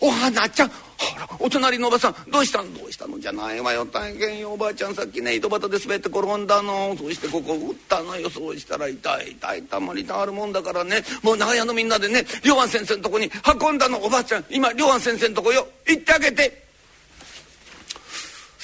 [0.00, 0.68] お花ちゃん。
[0.68, 0.74] ほ
[1.18, 3.18] らお隣のおばさんどうしたんどうしたの？
[3.18, 3.84] じゃないわよ。
[3.84, 4.52] 大変よ。
[4.52, 6.96] おばあちゃんさっきね井戸端で滑って転んだの。
[6.96, 8.30] そしてここ打ったのよ。
[8.30, 11.02] そうしたら痛い痛いたまりたまるもんだからね。
[11.22, 13.98] もう長屋のみんなでね龍安先生のとこに運んだの。
[13.98, 15.66] おばあちゃん今龍安先生のとこよ。
[15.86, 16.63] 行ってあげて。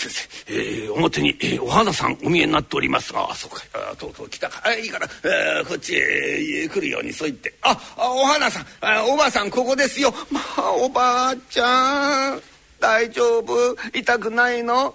[0.01, 4.63] 先生、えー、表に、えー、お花さんお見えになっておりますがあそうかあとうとう来たか。
[4.65, 7.53] あいいから、えー、こっちへ来るようにそう言って。
[7.63, 10.13] ああお花さんあおばあさんここですよ。
[10.31, 12.41] まあおばあちゃん
[12.81, 13.77] 大丈夫？
[13.93, 14.95] 痛くないの？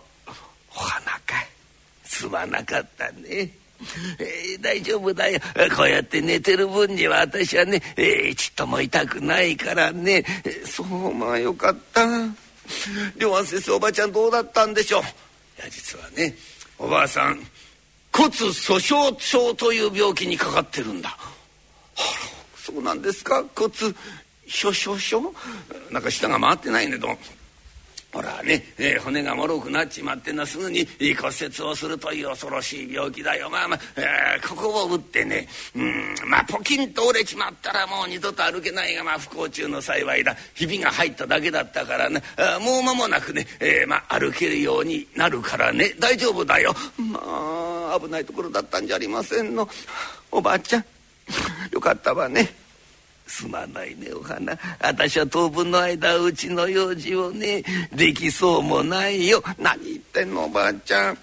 [0.76, 1.48] お花かい。
[2.04, 3.52] すまなかったね。
[4.18, 5.40] えー、大丈夫だよ。
[5.76, 12.08] こうやって寝てる分には私はね、えー、ちっとも痛くないからね、え、そうまあよかった。
[13.18, 15.02] 両安先生おばあちゃんどうだったんでしょう？
[15.02, 15.06] い
[15.64, 16.36] や実はね
[16.78, 17.46] おばあさん
[18.12, 21.18] 骨粗しょう症という病気にかかってるんだ。
[21.18, 21.22] あ
[22.02, 22.06] ら
[22.58, 23.44] そうなんですか？
[23.56, 25.34] 骨粗しょう症？
[25.92, 27.18] なんか舌が回ってないねど
[28.16, 30.88] ほらね、えー、骨がもろくなっちまってなすぐに
[31.20, 33.50] 骨折をするという恐ろしい病気だよ。
[33.50, 40.34] まあまあ、えー、ここを打ってねうんまあポキンと折れちまったらもう二度と歩けないがまあ不幸中の幸いだ。
[40.54, 45.94] ひびが入っただけだったからねあもう間もなくね、えー、まあ歩けるようになるからね。
[46.00, 46.74] 大丈夫だよ。
[46.98, 49.68] まあ危ないところだったんじゃありませんの。
[50.32, 50.86] おばあちゃん
[51.70, 52.65] よかったわね。
[53.28, 54.58] すまないねお花。
[54.80, 59.44] 私は当分の間うちの用事をねできそうもないよ。
[59.58, 61.18] 何言ってんのおばあちゃん。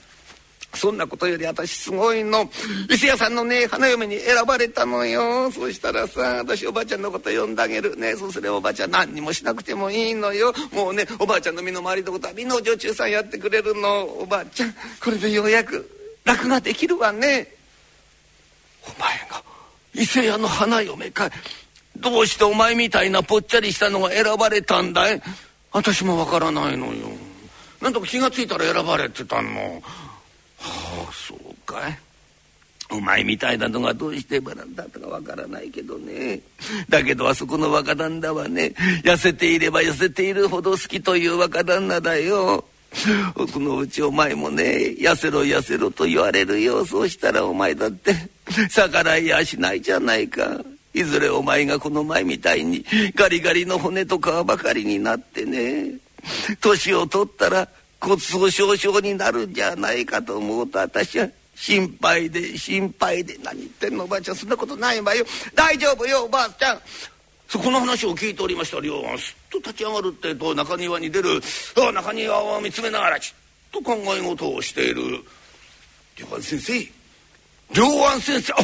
[0.75, 2.51] そんなことより私すごいの。
[2.91, 5.51] 伊勢屋さんのね花嫁に選ばれたのよ。
[5.51, 8.17] そしたらさ私おばあちゃんのこと呼んであげるね。
[8.17, 10.53] そうすればおばあちゃん何にもしなくてもいいのよ。
[10.73, 14.05] もうねおばあちゃんの身の回りのことはみんなお女中さんやってくれるの。
[14.05, 17.55] おばあちゃんこれでようやく楽ができるわね。
[18.85, 19.43] お前が
[19.95, 21.27] 伊勢屋の花嫁か。
[21.27, 21.31] い
[21.98, 25.22] どうしてお前みたいなぽっちゃりしたのが選ばれたんだい？
[25.72, 27.09] 私もわからないのよ。
[27.81, 29.50] なんとか気が付いたら選ばれてたの。
[29.50, 31.98] はあそうかい。
[32.90, 36.40] お前みたいなのがどうしてバランだったかわからないけどね。
[36.88, 42.64] だけどあそこの若旦那はね痩せていれば痩せているほど好きという若旦那だよ。
[43.35, 46.85] このうちお前もね痩せろ痩せろと言われるよ。
[46.85, 48.14] そうしたらお前だって
[48.68, 50.61] 逆らいやしないじゃないか。
[50.94, 55.98] いずれお前がこの前みたいにガリガリの骨と皮ばかりになってね
[56.61, 57.68] 年を取ったら
[58.00, 65.24] 骨粗しょう症になるんじゃないかと思うと私は心配で心配で何言ってんのおばあちゃんそんなことないわよ。
[65.55, 66.81] 大丈夫よおばあちゃん。
[67.46, 71.40] そこの話を聞いておりました両腕すっと立ち上がるってと中庭に出る。
[71.76, 75.02] あ中庭を見つめながらちっと考え事をしている。
[76.18, 76.92] 両腕先生
[77.74, 78.57] 両腕先生あ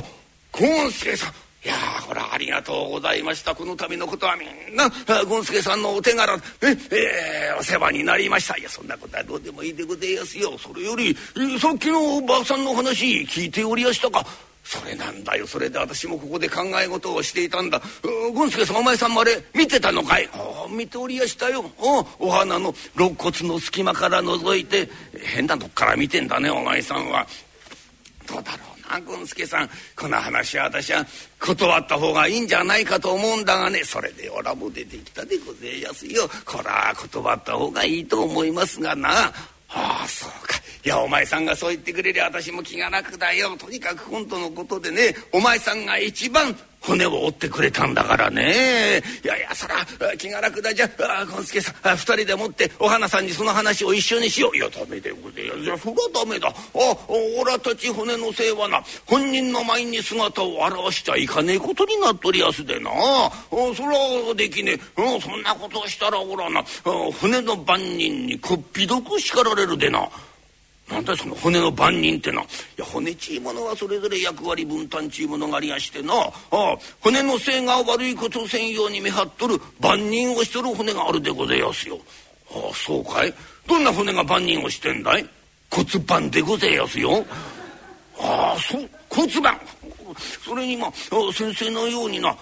[0.51, 1.33] ゴンスケさん。
[1.65, 1.75] いや
[2.07, 3.53] ほらありがとうございました。
[3.55, 8.57] この度のことはみんな権助さんのお手柄え、えー、お世話になりました。
[8.57, 10.57] いやそんなことはどうでもいいでございますよ。
[10.57, 11.17] それより、
[11.61, 14.25] さっきのおばあさんの話聞いておりやしたか。
[14.63, 15.47] それなんだよ。
[15.47, 17.81] それで私もここで考え事をしていたんだ。
[18.03, 20.29] 権助さんお前さんもあれ見てたのかい？
[20.33, 21.65] あ見ておりやしたよ。
[22.21, 24.89] お花の肋骨の隙間から覗いて
[25.35, 27.27] 変なとこから見てんだねお前さんは。
[28.29, 28.68] どうだろう？
[28.89, 31.05] 権助さんこの話は私は
[31.39, 36.29] 断った方がいいんじゃないかと思うんだがねそれでおらも出てきたでごぜえやすよ。
[36.45, 39.33] こら断った方がいいと思いますがな。
[39.69, 40.55] ああそうか。
[40.85, 43.57] いやお前さんがそう言ってくれりゃ私も気が楽だよ。
[43.57, 49.03] とにかく本当のことでねお前さんが一番骨を折ってくれたんだからね。
[49.25, 49.85] いやいやそら
[50.17, 50.73] 気が楽だ。
[50.73, 54.57] じゃあ権助さん二人でもってお花さんにその話を一緒にしよう。
[54.57, 56.49] いやダメでございやそりゃダメだ。
[56.49, 56.53] あ
[57.41, 62.91] おらたち骨のせいはな本人の前に姿を現しちゃいかねえことになっとりやすでな。
[63.51, 65.21] そらできねえ。
[65.21, 66.63] そんなことをしたらおらな。
[67.21, 70.09] 船の番人にこっぴどく叱られるでな。
[70.91, 72.47] なんだその骨の番人ってない
[72.79, 81.99] や骨ちいものはそれぞれ役割分担ちいものがありやしてなああ骨のせいが悪いことせんように見張っとる番人をしとる骨があるでございますよ。
[82.51, 83.35] ああそうかい？
[83.67, 85.29] どんな骨が番人をしてんだい？
[85.71, 87.25] 骨盤でございますよ。
[88.19, 89.61] ああそう骨盤
[90.43, 90.93] それにまあ
[91.35, 92.37] 先生のようになあ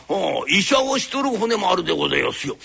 [0.49, 2.57] 医者をしとる骨もあるでございますよ。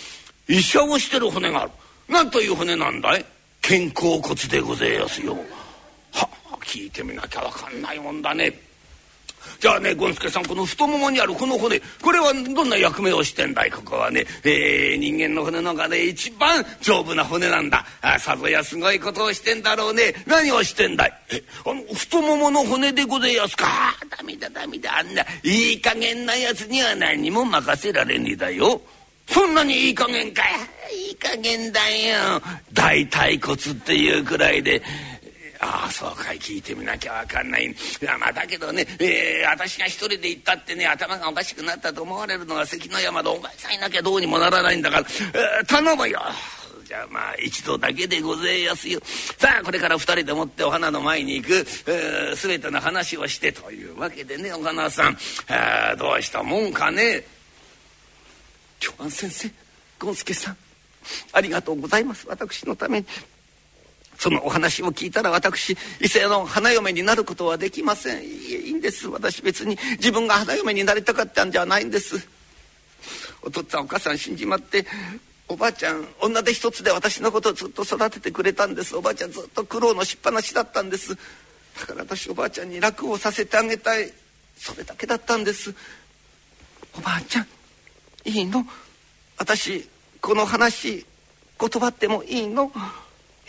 [0.47, 1.71] 医者をしてる骨がある。
[2.07, 3.25] なんという骨なんだい？
[3.63, 5.37] 肩甲骨でございますよ。
[6.63, 8.53] 聞いてみなきゃ分かんないもんだね。
[9.59, 13.71] じゃあね権助さんこの太ももにあるこの骨これはどんな役目をしてんだい？
[13.71, 17.83] ここはね、えー、人間の骨の中で一番丈夫な骨なんだ。
[18.01, 20.13] あさぞやすごいことをしてんだろうね。
[20.27, 21.13] 何をしてんだい？
[21.33, 23.65] えあの太ももの骨でございますか？
[24.15, 24.99] ダメだダメだ。
[24.99, 28.79] あんないい加減なやつには何も任せられねえだよ。
[29.27, 30.43] そんなにいい加減か
[30.91, 31.07] い？
[31.09, 32.39] いい加減だよ。
[32.73, 34.83] 大腿骨っていうくらいで。
[35.61, 36.39] ああそうかい。
[36.39, 37.65] 聞いてみなきゃ分かんない。
[37.65, 37.75] い
[38.19, 45.05] まあだけどね、えー、私が一人で行ったってね頭がおかしくなったと思われるのが関の山でお前さんいなきゃどうにもならないんだから、
[45.59, 46.19] えー、頼むよ。
[46.87, 48.99] じゃあまあ一度だけでごぜえやすよ。
[49.37, 51.53] さあこれから二人でもってお花の前に行く、
[51.87, 55.17] えー、全ての話をしてというわけでねお花さん。
[55.47, 57.23] あどうしたもんかね。
[58.79, 59.51] 長安先生
[59.99, 60.57] 権助さん。
[61.33, 62.27] ありがとうございます。
[62.27, 63.05] 私のために。
[64.21, 68.23] そのお話を聞いたら私伊勢の花嫁になることはできません。
[68.23, 69.07] いいんです。
[69.07, 72.27] 私別に自分が花嫁になりたかったんじゃないんです。
[73.41, 74.85] お父っつぁんお母さん死んじまって
[75.47, 78.95] おばあちゃん女手一つで私のことをずっと育ててくれたんです。
[78.95, 81.15] おばあちゃんずっと苦労のしっぱなしだったんです。
[81.79, 84.13] だから私おばあちゃんに楽をさせてあげたい。
[84.55, 85.73] それだけだったんです。
[86.95, 87.47] おばあちゃん
[88.25, 88.67] いいの？
[89.39, 89.89] 私
[90.21, 91.07] この話
[91.57, 92.71] 断ってもいいの？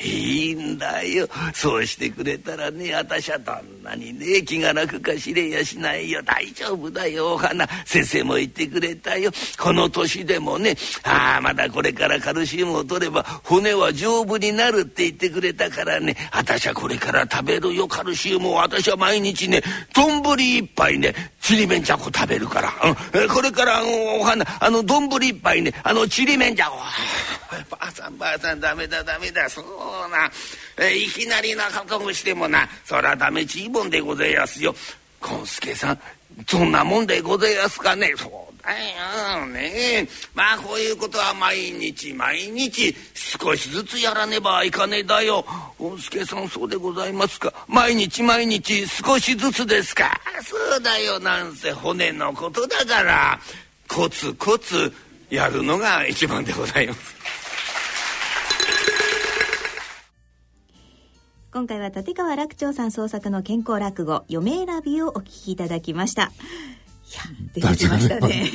[0.04, 1.28] いいんだよ。
[1.54, 6.22] そうしてくれたらね私はどんなにね気が楽か知れやしないよ。
[6.22, 7.34] 大丈夫だよ。
[7.34, 9.30] お花先生も言ってくれたよ。
[9.58, 17.86] この年でもねああまだこれからカルシウムを取れば骨は丈夫になるって言ってくれたからね私はこれから食べるよ。
[17.86, 19.62] カルシウムを私は毎日ね
[19.94, 26.78] 丼一杯ねちりめんじゃこ食べるから、うん、これからあのお花あの丼一杯ねあのちりめんじゃこ。
[27.70, 29.48] ばあさんばあさんダメだダメだ。
[29.48, 29.64] そう。
[30.08, 30.30] な、
[30.78, 32.68] えいきなりなことをしてもな。
[32.84, 34.74] そらダメちいもんでございますよ。
[35.20, 35.98] 権助さん
[36.46, 38.12] そんなもんでございますかね。
[38.16, 38.30] そう
[38.64, 40.08] だよね。
[40.34, 45.44] まあこういうことは毎日毎日少しずつやらねばいかねえだよ。
[45.78, 47.52] 権助さんそうでございますか。
[47.68, 50.20] 毎日毎日少しずつですか。
[50.44, 51.18] そうだよ。
[51.20, 53.38] なんせ骨のことだから。
[53.88, 54.92] コツコツ
[55.28, 57.16] やるのが一番でございます。
[61.52, 66.32] 今回は立川楽長さん創作の健康落語嫁選びをお聞きいただきましたいや
[67.52, 68.50] 出てきましたね。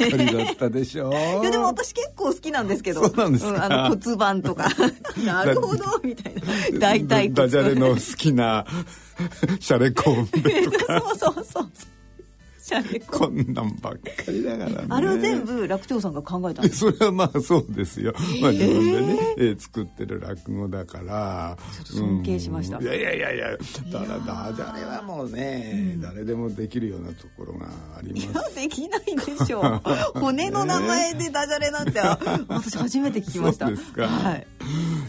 [0.45, 3.07] だったでしょいやでも私結構好きなんですけど。
[3.07, 4.69] そうなんです、うん、あの骨盤とか
[5.23, 6.41] なるほどみたいな。
[6.79, 8.65] 大体ダジャレの好きな
[9.59, 10.99] シャレコンベとか。
[11.19, 11.69] そうそうそう。
[11.75, 11.96] シャレ
[13.07, 14.85] こんなんばっかりだからね。
[14.89, 21.57] あれは全部楽長さんが考えたんですそれはまあそうですよ、まあ、自分でね、えー作ってる落語だから。
[21.73, 22.77] ちょっと尊敬しました。
[22.77, 22.83] うん。
[22.83, 23.57] いやいやいやいや
[23.91, 28.57] だからダジャレはもうね、誰でもできるようなところがありいます。
[28.57, 29.01] やできない
[29.37, 29.81] でしょう。
[30.19, 31.99] 骨の名前でダジャレなんて
[32.47, 33.67] 私初めて聞きました。
[33.67, 34.07] そうですか。
[34.07, 34.47] はい。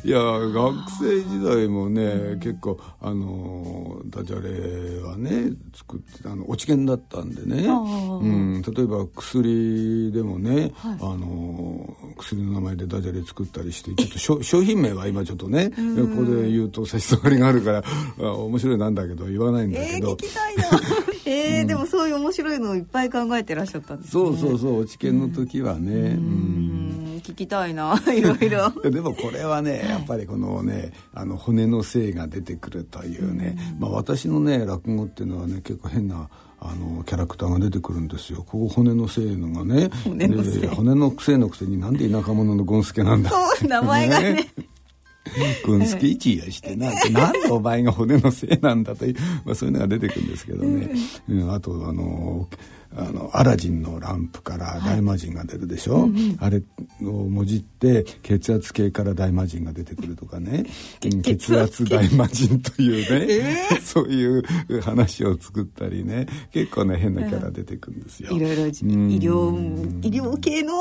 [0.05, 17.82] いや学生時代もね、結構あのダジャレはね作ってあの落ち研だったんでね、うん、例えば薬でもね、あの薬の名前でダジャレ作ったりしてちょっと商 商品名は今ちょっとね、ここで言うと差し障りがあるから
[18.20, 20.64] あ面白いなんだけど言わないんだえー、けど、聞きたいな。
[21.26, 24.11] えー、でもそういう面白いのをいっぱい考えてらっしゃったんですね。
[24.12, 26.03] そうそうそう落ち研の時はね、うん。
[26.03, 26.88] うん。
[27.28, 28.70] 聞きたいないろいろ。
[28.90, 36.30] でもこれはねやっぱりこのねあの骨の性が出てくるというね、まあ、私のね落語っていうのはね結構変な
[36.61, 38.45] あのキャラクターが出てくるんですよ。
[38.47, 39.91] ここ骨の性のがね。
[40.05, 43.31] 骨の性で骨の癖のくせになんで田舎者のゴンスケなんだ。
[43.31, 44.49] そう名前がね。
[45.65, 46.93] ゴンスケ一夜してな。
[47.11, 50.91] なんでお前が骨のせいなんだという、まあ、そういうのが出てくるんですけどね、
[51.29, 52.49] うん、あとあの
[52.97, 56.09] あのアラジンのランプから大魔神が出るでしょ、
[56.41, 56.62] あれ
[57.03, 60.64] をもじって血圧計から大魔神が出てくるとかね、
[61.05, 66.26] うん血圧大魔神というね、そういう話を作ったりね。
[66.53, 68.32] 結構ね変なキャラ出てくるんですよ。
[68.32, 70.74] いろいろ医療医療系の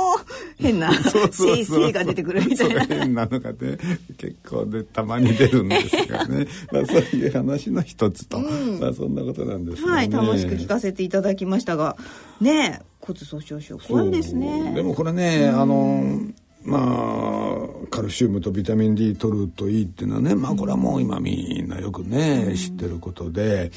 [0.57, 1.85] 変な そうそう性そう。
[1.87, 2.85] 性が出てくるみたいな。
[2.85, 3.77] 変なのがね
[4.17, 6.47] 結構でたまに出るんですがね。
[6.71, 9.93] まあそういう話の一つと、まあそんなことなんですよね。
[9.93, 11.96] はい楽しく聞かせていただきましたが
[12.41, 14.73] ねえ骨粗しょう症怖いですね。
[14.73, 16.19] でもこれね、あの
[16.63, 23.71] まあカルシウムとビタミン D 取るといいっていうのはねまあこれはもう今みんなよくね、知ってることで。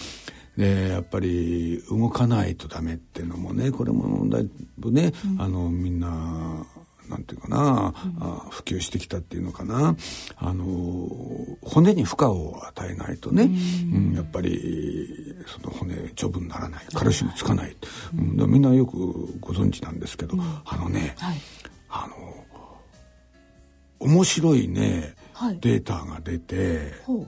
[0.57, 6.67] でやっぱり動かないとダメっていうのもねこれもだいぶね、あのみんな
[7.11, 9.97] なんていうかな、あ普及してきたっていうのかな。
[10.37, 10.65] あの
[11.63, 14.15] 骨に負荷を与えないとね、うん。
[14.15, 17.77] やっぱりその骨丈夫にならないカルシウムつかない、
[18.15, 18.51] うん。
[18.51, 18.97] みんなよく
[19.41, 21.17] ご存知なんですけど、あのね、
[21.89, 22.47] あの
[23.99, 25.59] 面白いね、はい。
[25.61, 27.27] データが出てほ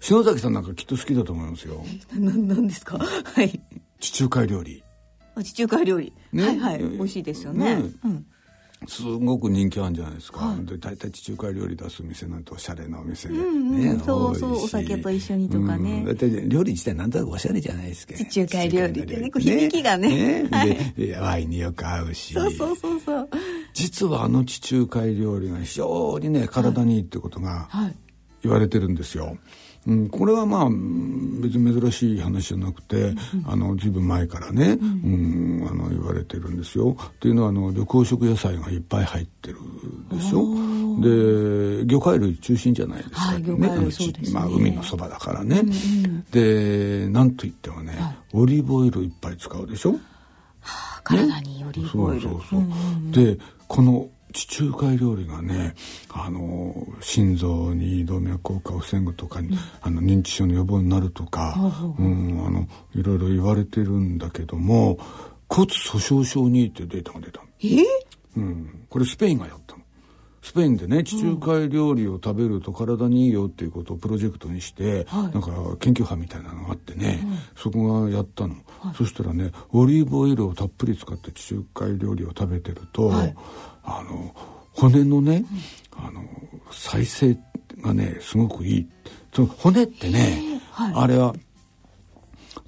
[0.00, 1.84] 篠崎さんなんかきっと好きだと思いますよ。
[2.16, 2.98] うななんですか？
[2.98, 3.60] はい。
[3.98, 4.84] 地中海料理。
[5.34, 6.46] あ地中海料理、ね。
[6.46, 6.74] はいはい。
[6.76, 7.76] えー美味しいですよね。
[7.76, 7.90] ね。
[8.04, 8.26] うん
[8.86, 14.64] すごく人気あるんじゃないですか、で大体地中海料理出す店なんておしゃれなお店、ねそうそう多いし。
[14.64, 15.98] お酒と一緒にとかね。
[16.00, 16.04] うん。
[16.04, 20.46] 大体料理自体なんとなくおしゃれじゃないですか地中海料理ってねこう響きがね。
[20.50, 20.68] はい。
[20.94, 22.34] ででワインによく合うし。
[22.34, 23.28] そうそうそうそう。
[23.72, 27.96] 実はあの地中海料理が非常にね体にいいってことがはい。
[28.42, 29.36] 言われてるんですよ。
[29.86, 33.14] うん、これはまあうん別に珍しい話じゃなくて、
[33.46, 35.68] あの随分前からね、うん。
[35.70, 36.96] あの言われてるんですよ。
[37.00, 39.58] っていうのはあの緑黄色野菜がいっぱい入ってる
[40.10, 40.44] でしょ？
[41.00, 45.62] で魚介類中心じゃないですか、はい魚介類あのまあ海のそばだからね。
[46.32, 47.96] でなんといってもね、
[48.32, 49.94] オリーブオイルいっぱい使うでしょ？
[51.04, 52.22] 体にオリーブオイル。
[52.22, 52.62] そうそうそう、
[53.12, 55.74] でこの地中海料理がね
[56.10, 59.40] あの心臓に動脈硬化を防ぐとか、
[59.80, 61.54] あの認知症の予防になるとか、
[61.98, 64.98] うん、あのいろいろ言われてるんだけども
[65.48, 67.66] 骨粗鬆症にいいっていうデータが出たの、え？
[67.66, 67.84] ー
[68.36, 69.82] うん、これスペインがやったの。
[70.42, 77.26] スペインでね地中海料理を食べると体にいいよっていうことをプロジェクトにして、なんか研究班みたいなのがあってね、
[77.56, 78.54] そこがやったの、
[78.96, 83.12] そしたらねオリーブオイルをたっぷり使って地中海料理を食べてると、
[83.86, 84.34] あの
[84.72, 85.44] 骨のね、
[85.96, 86.22] あの
[86.72, 87.38] 再生
[87.80, 88.88] がねすごくいい。
[89.32, 91.34] その骨ってね、あれは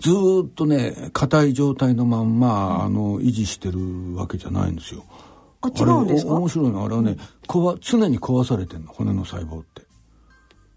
[0.00, 5.04] ずーっとね硬い状態のまんま、あの維持してるわけじゃないんですよ。
[5.60, 6.34] あ違うんですか？
[6.34, 7.16] 面白いのあれはね、
[7.48, 9.82] 壊常に壊されてんの骨の細胞って。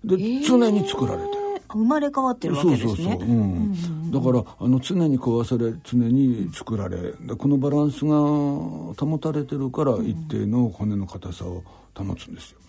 [0.03, 1.40] で、常に作られてる。
[1.71, 2.87] あ生まれ変わってるわけですね。
[2.87, 4.11] そうそうそう、うん。
[4.11, 11.63] だからあの常に壊され常に作られでこのバランスが保たれてるから一定の骨の硬さを
[11.95, 12.59] 保つんですよ、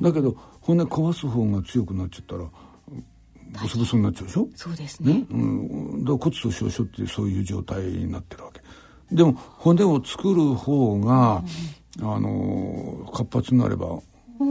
[0.00, 2.44] だけど骨壊す方が強くなっちゃったら
[3.62, 4.48] ボソボソになっちゃうでしょ？
[4.54, 5.14] そうですね。
[5.14, 8.60] ね、うん、だから骨粗しょう症ってそういう状態になってるわけ。
[9.14, 11.42] でも骨を作る方が、
[12.00, 13.98] あの活発になれば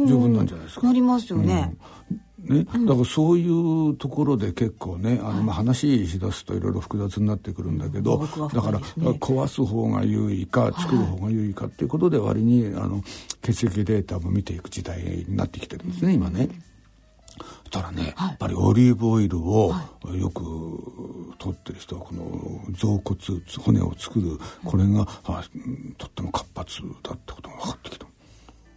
[0.05, 1.77] 十分なんじゃないですか、なりますよね、
[2.49, 13.03] ね、だからそういうところで結構ねあの、まあ、話し出すといろいろ複雑になってくるんだけど、だから壊す方が優位か作る方が優位かっていうことで割にあの
[13.41, 16.49] 血液データも見ていく時代になってきてるんですね今ね。
[17.69, 19.73] したらね、やっぱりオリーブオイルを
[20.11, 23.19] よく取ってる人はこの臓骨
[23.59, 25.43] 骨を作るこれが、あ
[25.97, 28.07] とっても活発だってことが分かってきた。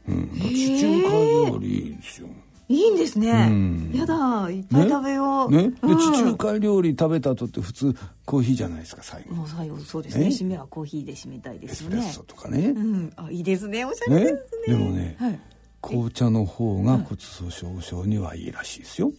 [0.09, 2.29] うん、地中海料理ですよ。
[2.73, 5.51] いいんですね、うん、やだいっぱい食べよう。
[5.51, 5.75] ね、ね？
[5.83, 7.95] うん、で地中海料理食べた後って普通
[8.25, 9.35] コーヒーじゃないですか最後。
[9.35, 10.27] もう最後そうですね。
[10.29, 11.99] 締めはコーヒーで締めたいですよね。
[11.99, 13.85] エスプレッソとかね、うん、あいいですね。
[13.85, 14.33] おしゃれです
[14.71, 15.41] ね、ね、でもね、はい、
[15.81, 17.05] 紅茶の方が骨
[17.39, 19.13] 粗しょう症にはいいらしいですよ。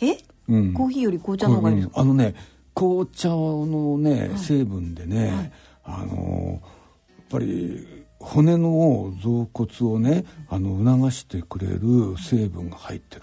[0.00, 0.18] え、
[0.48, 2.34] うん、コーヒーより紅茶の方がいいあのね
[2.74, 13.22] 紅茶のね、成分でね、はい、あのやっぱり骨の臓骨をねあの促してくれる成分が入ってる。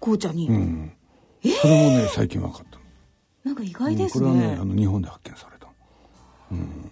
[0.00, 0.92] 紅茶に、うん、
[1.42, 2.78] えー、それもね最近分かった
[3.44, 5.68] なんか意外ですね、うん、これはねあの日本で発見された、
[6.52, 6.90] うん、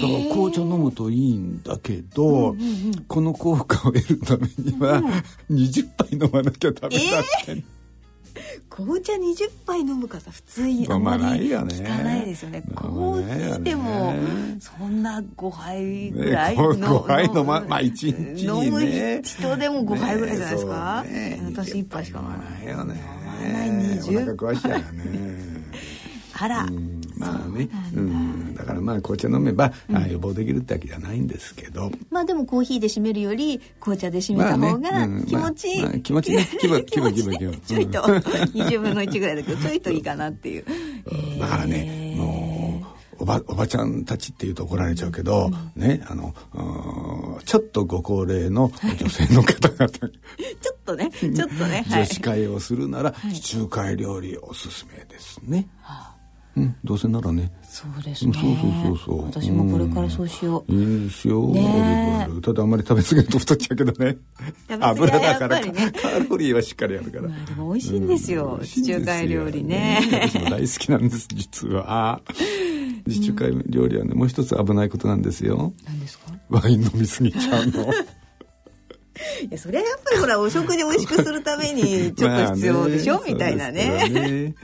[0.00, 4.98] だから紅茶飲むといいんだけど、うんうんうん、この効果を得るためには、
[5.48, 7.75] うん、20杯飲まなきゃダメだって、えー
[8.70, 12.62] 紅茶20杯飲む方普通あんまり聞かないですよね。
[12.74, 14.14] コーヒーでも
[14.60, 21.04] そんな5杯ぐらいの、 ね、5杯飲ままあ1日に、ね、飲む人でも5杯ぐらいじゃないですか？
[21.08, 22.94] ね、私1杯しか飲まないよね。
[23.44, 24.16] 飲まない20。
[24.16, 25.46] お腹壊しちゃうよね。
[26.38, 26.66] あら、
[27.16, 27.68] まあね。
[27.94, 28.64] うん、だ。
[28.64, 31.90] からまあ紅茶飲めば、うん、予防できるってわけじゃないんですけど。
[32.10, 36.46] まあでもコーヒーで締めるより紅茶で締めた方が気持ちいい、気持ちいい。
[36.58, 40.64] 気分気分気分気分ちょいと20分の1ぐらいだけどちょいといいかなっていう、
[41.38, 42.82] だからねも
[43.18, 46.34] うおばおばちゃんたちっていうと怒られちゃうけど、うん、ねあの
[47.44, 55.68] ちょっとご高齢の女性の方々 ちょっとねちょっとね、女子会をするなら、地中海料理おすすめですね。
[55.80, 56.15] はあ
[56.56, 57.52] うん、どうせならね。
[57.68, 58.32] そうですね。
[58.32, 59.26] そうそうそうそう。
[59.26, 64.16] 私もこれからそうしよう、うん、いいですよ、ね、ただあんまり食べ過ぎると太っちゃうけどね。
[64.80, 70.00] 油だから、ね、カロリーはしっかりあるから、まあ、でも美味しいんですよ、うん、地中海料理ね。
[70.30, 72.22] 私も大好きなんです実は。
[73.06, 75.74] 地中海料理はねもう一つ危ないことなんですよ。
[75.84, 76.32] 何ですか？
[76.48, 77.92] ワイン飲みすぎちゃうの
[79.48, 84.08] いやそれはやっぱりほらお食事美味しくするために ちょっと必要でしょ、ね、みたいなね。
[84.08, 84.54] ね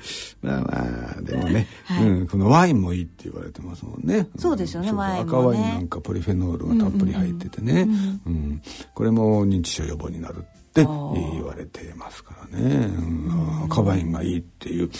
[0.42, 4.28] まあまあでもね、はい、うん、このワインもいいって言われてますもんね。
[4.38, 8.62] そうですよね、ワイン、ね、赤ワインなんかポリフェノールがたっぷり入っててね、うん、うん、
[8.94, 10.42] これも認知症予防になるっ
[10.72, 14.90] て言われてますからね、うん、赤ワインがいいっていう、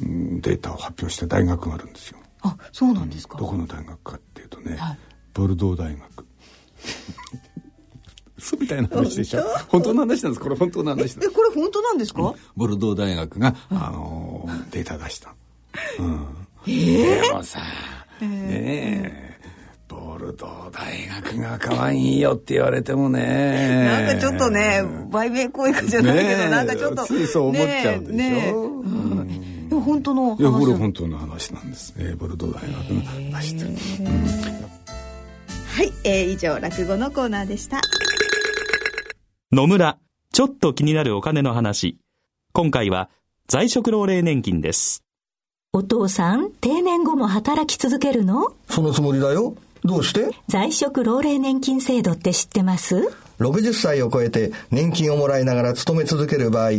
[0.00, 2.18] うん、データを発表した大学があるんですよ。
[2.42, 4.98] あそうなんですか、どこの大学かっていうとね、はい、
[5.34, 6.26] ボルドー大学。
[8.38, 9.42] 嘘みたいな話でしょ？
[9.68, 9.94] 本当？
[9.94, 10.40] の話なんです。
[10.42, 15.34] これ本当の話えこれ本当なんですか、うん、ボルドー大学が、あのー、データ出した、
[15.98, 16.26] うん、
[16.66, 17.60] えー、でもさ、
[18.20, 19.36] えー、ねえ
[19.88, 23.84] ボルドー大学が可愛いよって言われてもね。
[23.84, 28.52] なんかちょっとね売名行為じゃないけど、ね、なんかちょっとついそう思っちゃうでしょ、ねね
[29.70, 33.76] うん、本当のいやこれ本当の話なんです、えー、ボルドー大学が出した、うん、
[35.66, 37.80] はい、えー、以上落語のコーナーでした
[39.52, 39.96] 野村、
[40.32, 41.98] ちょっと気になるお金の話。
[42.52, 43.10] 今回は
[43.46, 45.04] 在職老齢年金です。
[45.72, 48.52] お父さん、定年後も働き続けるの？
[48.68, 49.54] そのつもりだよ。
[49.84, 50.32] どうして？
[50.48, 56.70] 在職老齢年金制度って知ってます ?60 歳を超えて年金をもらいながら勤め続ける場合、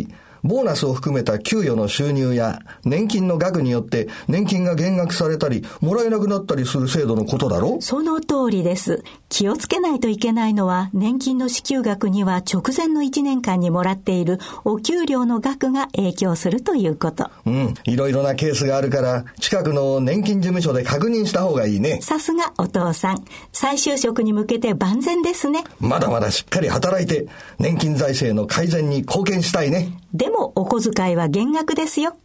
[0.47, 9.03] ボーナスを含めた給与の収入や年金の額によって年金が減額されたり、もらえなくなったりする制度のことだろその通りです。
[9.29, 17.29] 気をつけないといけないのは、年金の支給額には直前の1年間にもらっているお給料の額が影響するということ。
[17.45, 21.99] うん、いろいろなケースがあるから、近くの年金事務所で確認した方がいいね。
[22.01, 23.23] さすがお父さん。
[23.51, 25.63] 再就職に向けて万全ですね。
[25.79, 27.27] まだまだしっかり働いて、
[27.59, 29.97] 年金財政の改善に貢献したいね。
[30.13, 32.15] でもお小遣いは減額ですよ。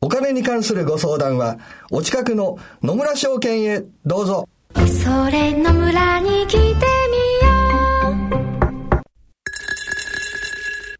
[0.00, 1.58] お金に関するご相談は、
[1.90, 4.48] お近くの野村証券へどうぞ。
[4.74, 6.74] それ野村に来てみよ
[8.98, 9.02] う。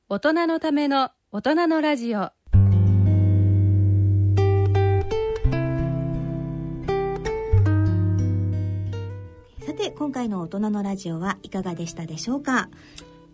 [0.08, 2.18] 大人のための大人のラジオ。
[2.18, 2.32] さ
[9.76, 12.68] て今回の大人のラジオはいかがでしたでしょうか？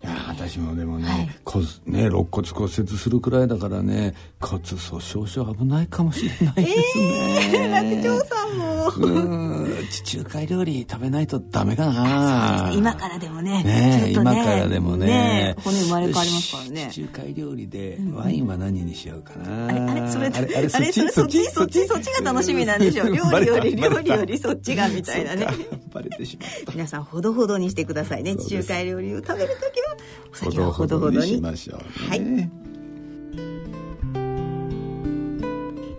[0.03, 7.49] 私もでもねはい、こね肋骨骨折するくらいだからね骨粗しょう症危ないかもしれないですね。
[7.53, 9.66] えー、 楽長さんも。
[9.89, 12.71] 地中海料理食べないとダメかな。
[12.73, 13.63] 今からでもね。
[13.63, 15.05] ねね今からでもね。
[15.05, 16.89] ねここに生まれ変わりますからね。
[16.91, 19.67] 地中海料理でワインは何にしようかな。
[19.67, 23.07] あれあれそれあれあれそれそっちそっちそっちが楽しみなんでしょう。
[23.15, 25.47] 料理より料理よりそっちがみたいなね。
[25.93, 26.71] バレてしまった。
[26.73, 28.35] 皆さんほどほどにしてくださいね。
[28.35, 29.97] 地中海料理を食べるときは。
[30.31, 32.66] お酒はほどほどにしましょう、ね、はい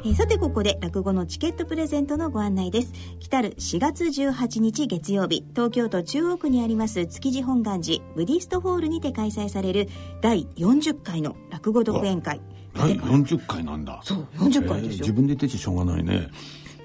[0.09, 2.94] えー、さてここで落語のチケットプレゼントのご案内です。
[3.20, 9.86] 来たる4月18日月曜日東京都中央区にあります築地本願寺ブディストホールにて開催される
[10.22, 12.40] 第40回の落語独演会。
[12.74, 14.00] 第40回なんだ。
[14.02, 16.28] そう40回ですよ、えー、自分で言ってちしょうがないね。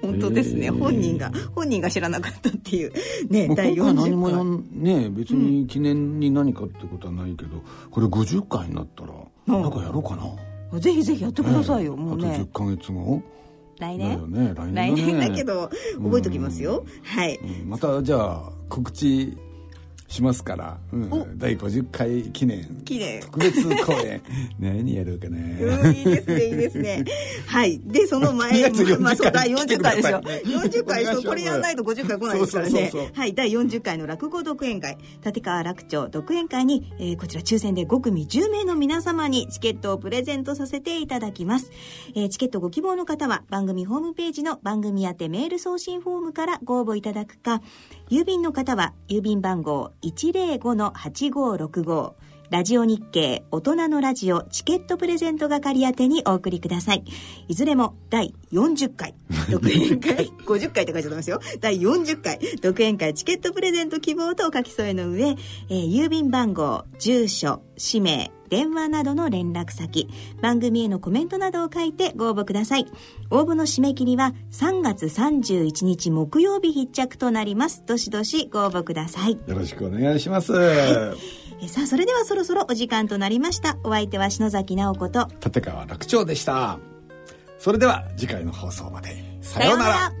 [0.02, 2.92] 本当ですね、えー、本人が本人が知らなかったっていう。
[3.30, 3.94] ね第40回。
[3.94, 9.14] 何もやんね別に記念に何かってことはないけど、うん、これ50回になったら
[9.46, 10.24] なんかやろうかな、
[10.80, 12.34] ぜひぜひやってくださいよ、もうね。
[12.34, 13.22] あと10か月後
[13.78, 15.70] 来年、ね、来年、ね、来年だけど
[16.02, 19.36] 覚えときますよ、はい、うん、またじゃあ告知
[20.14, 23.20] しますから、うん、第50回記念記念。
[23.20, 24.22] 特別公演。
[24.58, 27.04] 何やるうん、いいですねいいですね。
[27.46, 27.80] はい。
[27.84, 28.62] でその前
[28.98, 30.20] まあそう第40回ですよ。
[30.22, 32.90] 40回そうこれやらないと50回来ないですからね。
[33.12, 33.34] はい。
[33.34, 34.98] 第40回の落語独演会。
[35.24, 41.70] 立川楽町独演会に、えー、こちら抽選で5組10名の皆様にチケットをプレゼントさせていただきます、
[42.14, 47.62] えー、チケットご希望の方は番組ホームページの番組宛てメール送信フォームからご応募いただくか
[48.10, 52.14] 郵便の方は郵便番号105-8565
[52.50, 57.04] ラジオ日経大人のラジオチケットプレゼント係宛てにお送りください。
[57.48, 59.14] いずれも第40回
[59.50, 61.40] 独演会、50回って書いてありますよ。
[61.60, 70.08] 第40回独演会チケットプレゼント希望とお書き添えの上、えー、郵便番号、住所、氏名、電話などの連絡先、
[70.40, 72.86] 番組へのコメントなどを書いてご応募ください。
[73.30, 77.82] 応募の締め切りは3月31日木曜日必着となります。
[77.86, 79.32] どしどしご応募ください。
[79.32, 80.52] よろしくお願いします。
[80.52, 83.78] はいさあそれではそろそろお時間となりました。
[83.84, 85.28] お相手は篠崎直子と。
[85.44, 86.78] 立川楽長でした。
[87.58, 89.14] それでは次回の放送まで。
[89.40, 90.12] さようなら。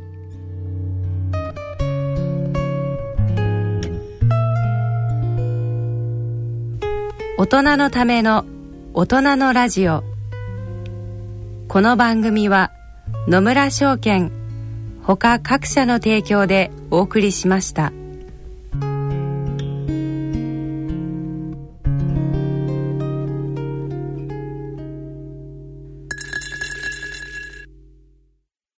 [7.36, 8.44] 大人のための
[8.94, 10.04] 大人のラジオ。
[11.68, 12.70] この番組は
[13.26, 14.30] 野村証券
[15.02, 17.92] ほか各社の提供でお送りしました。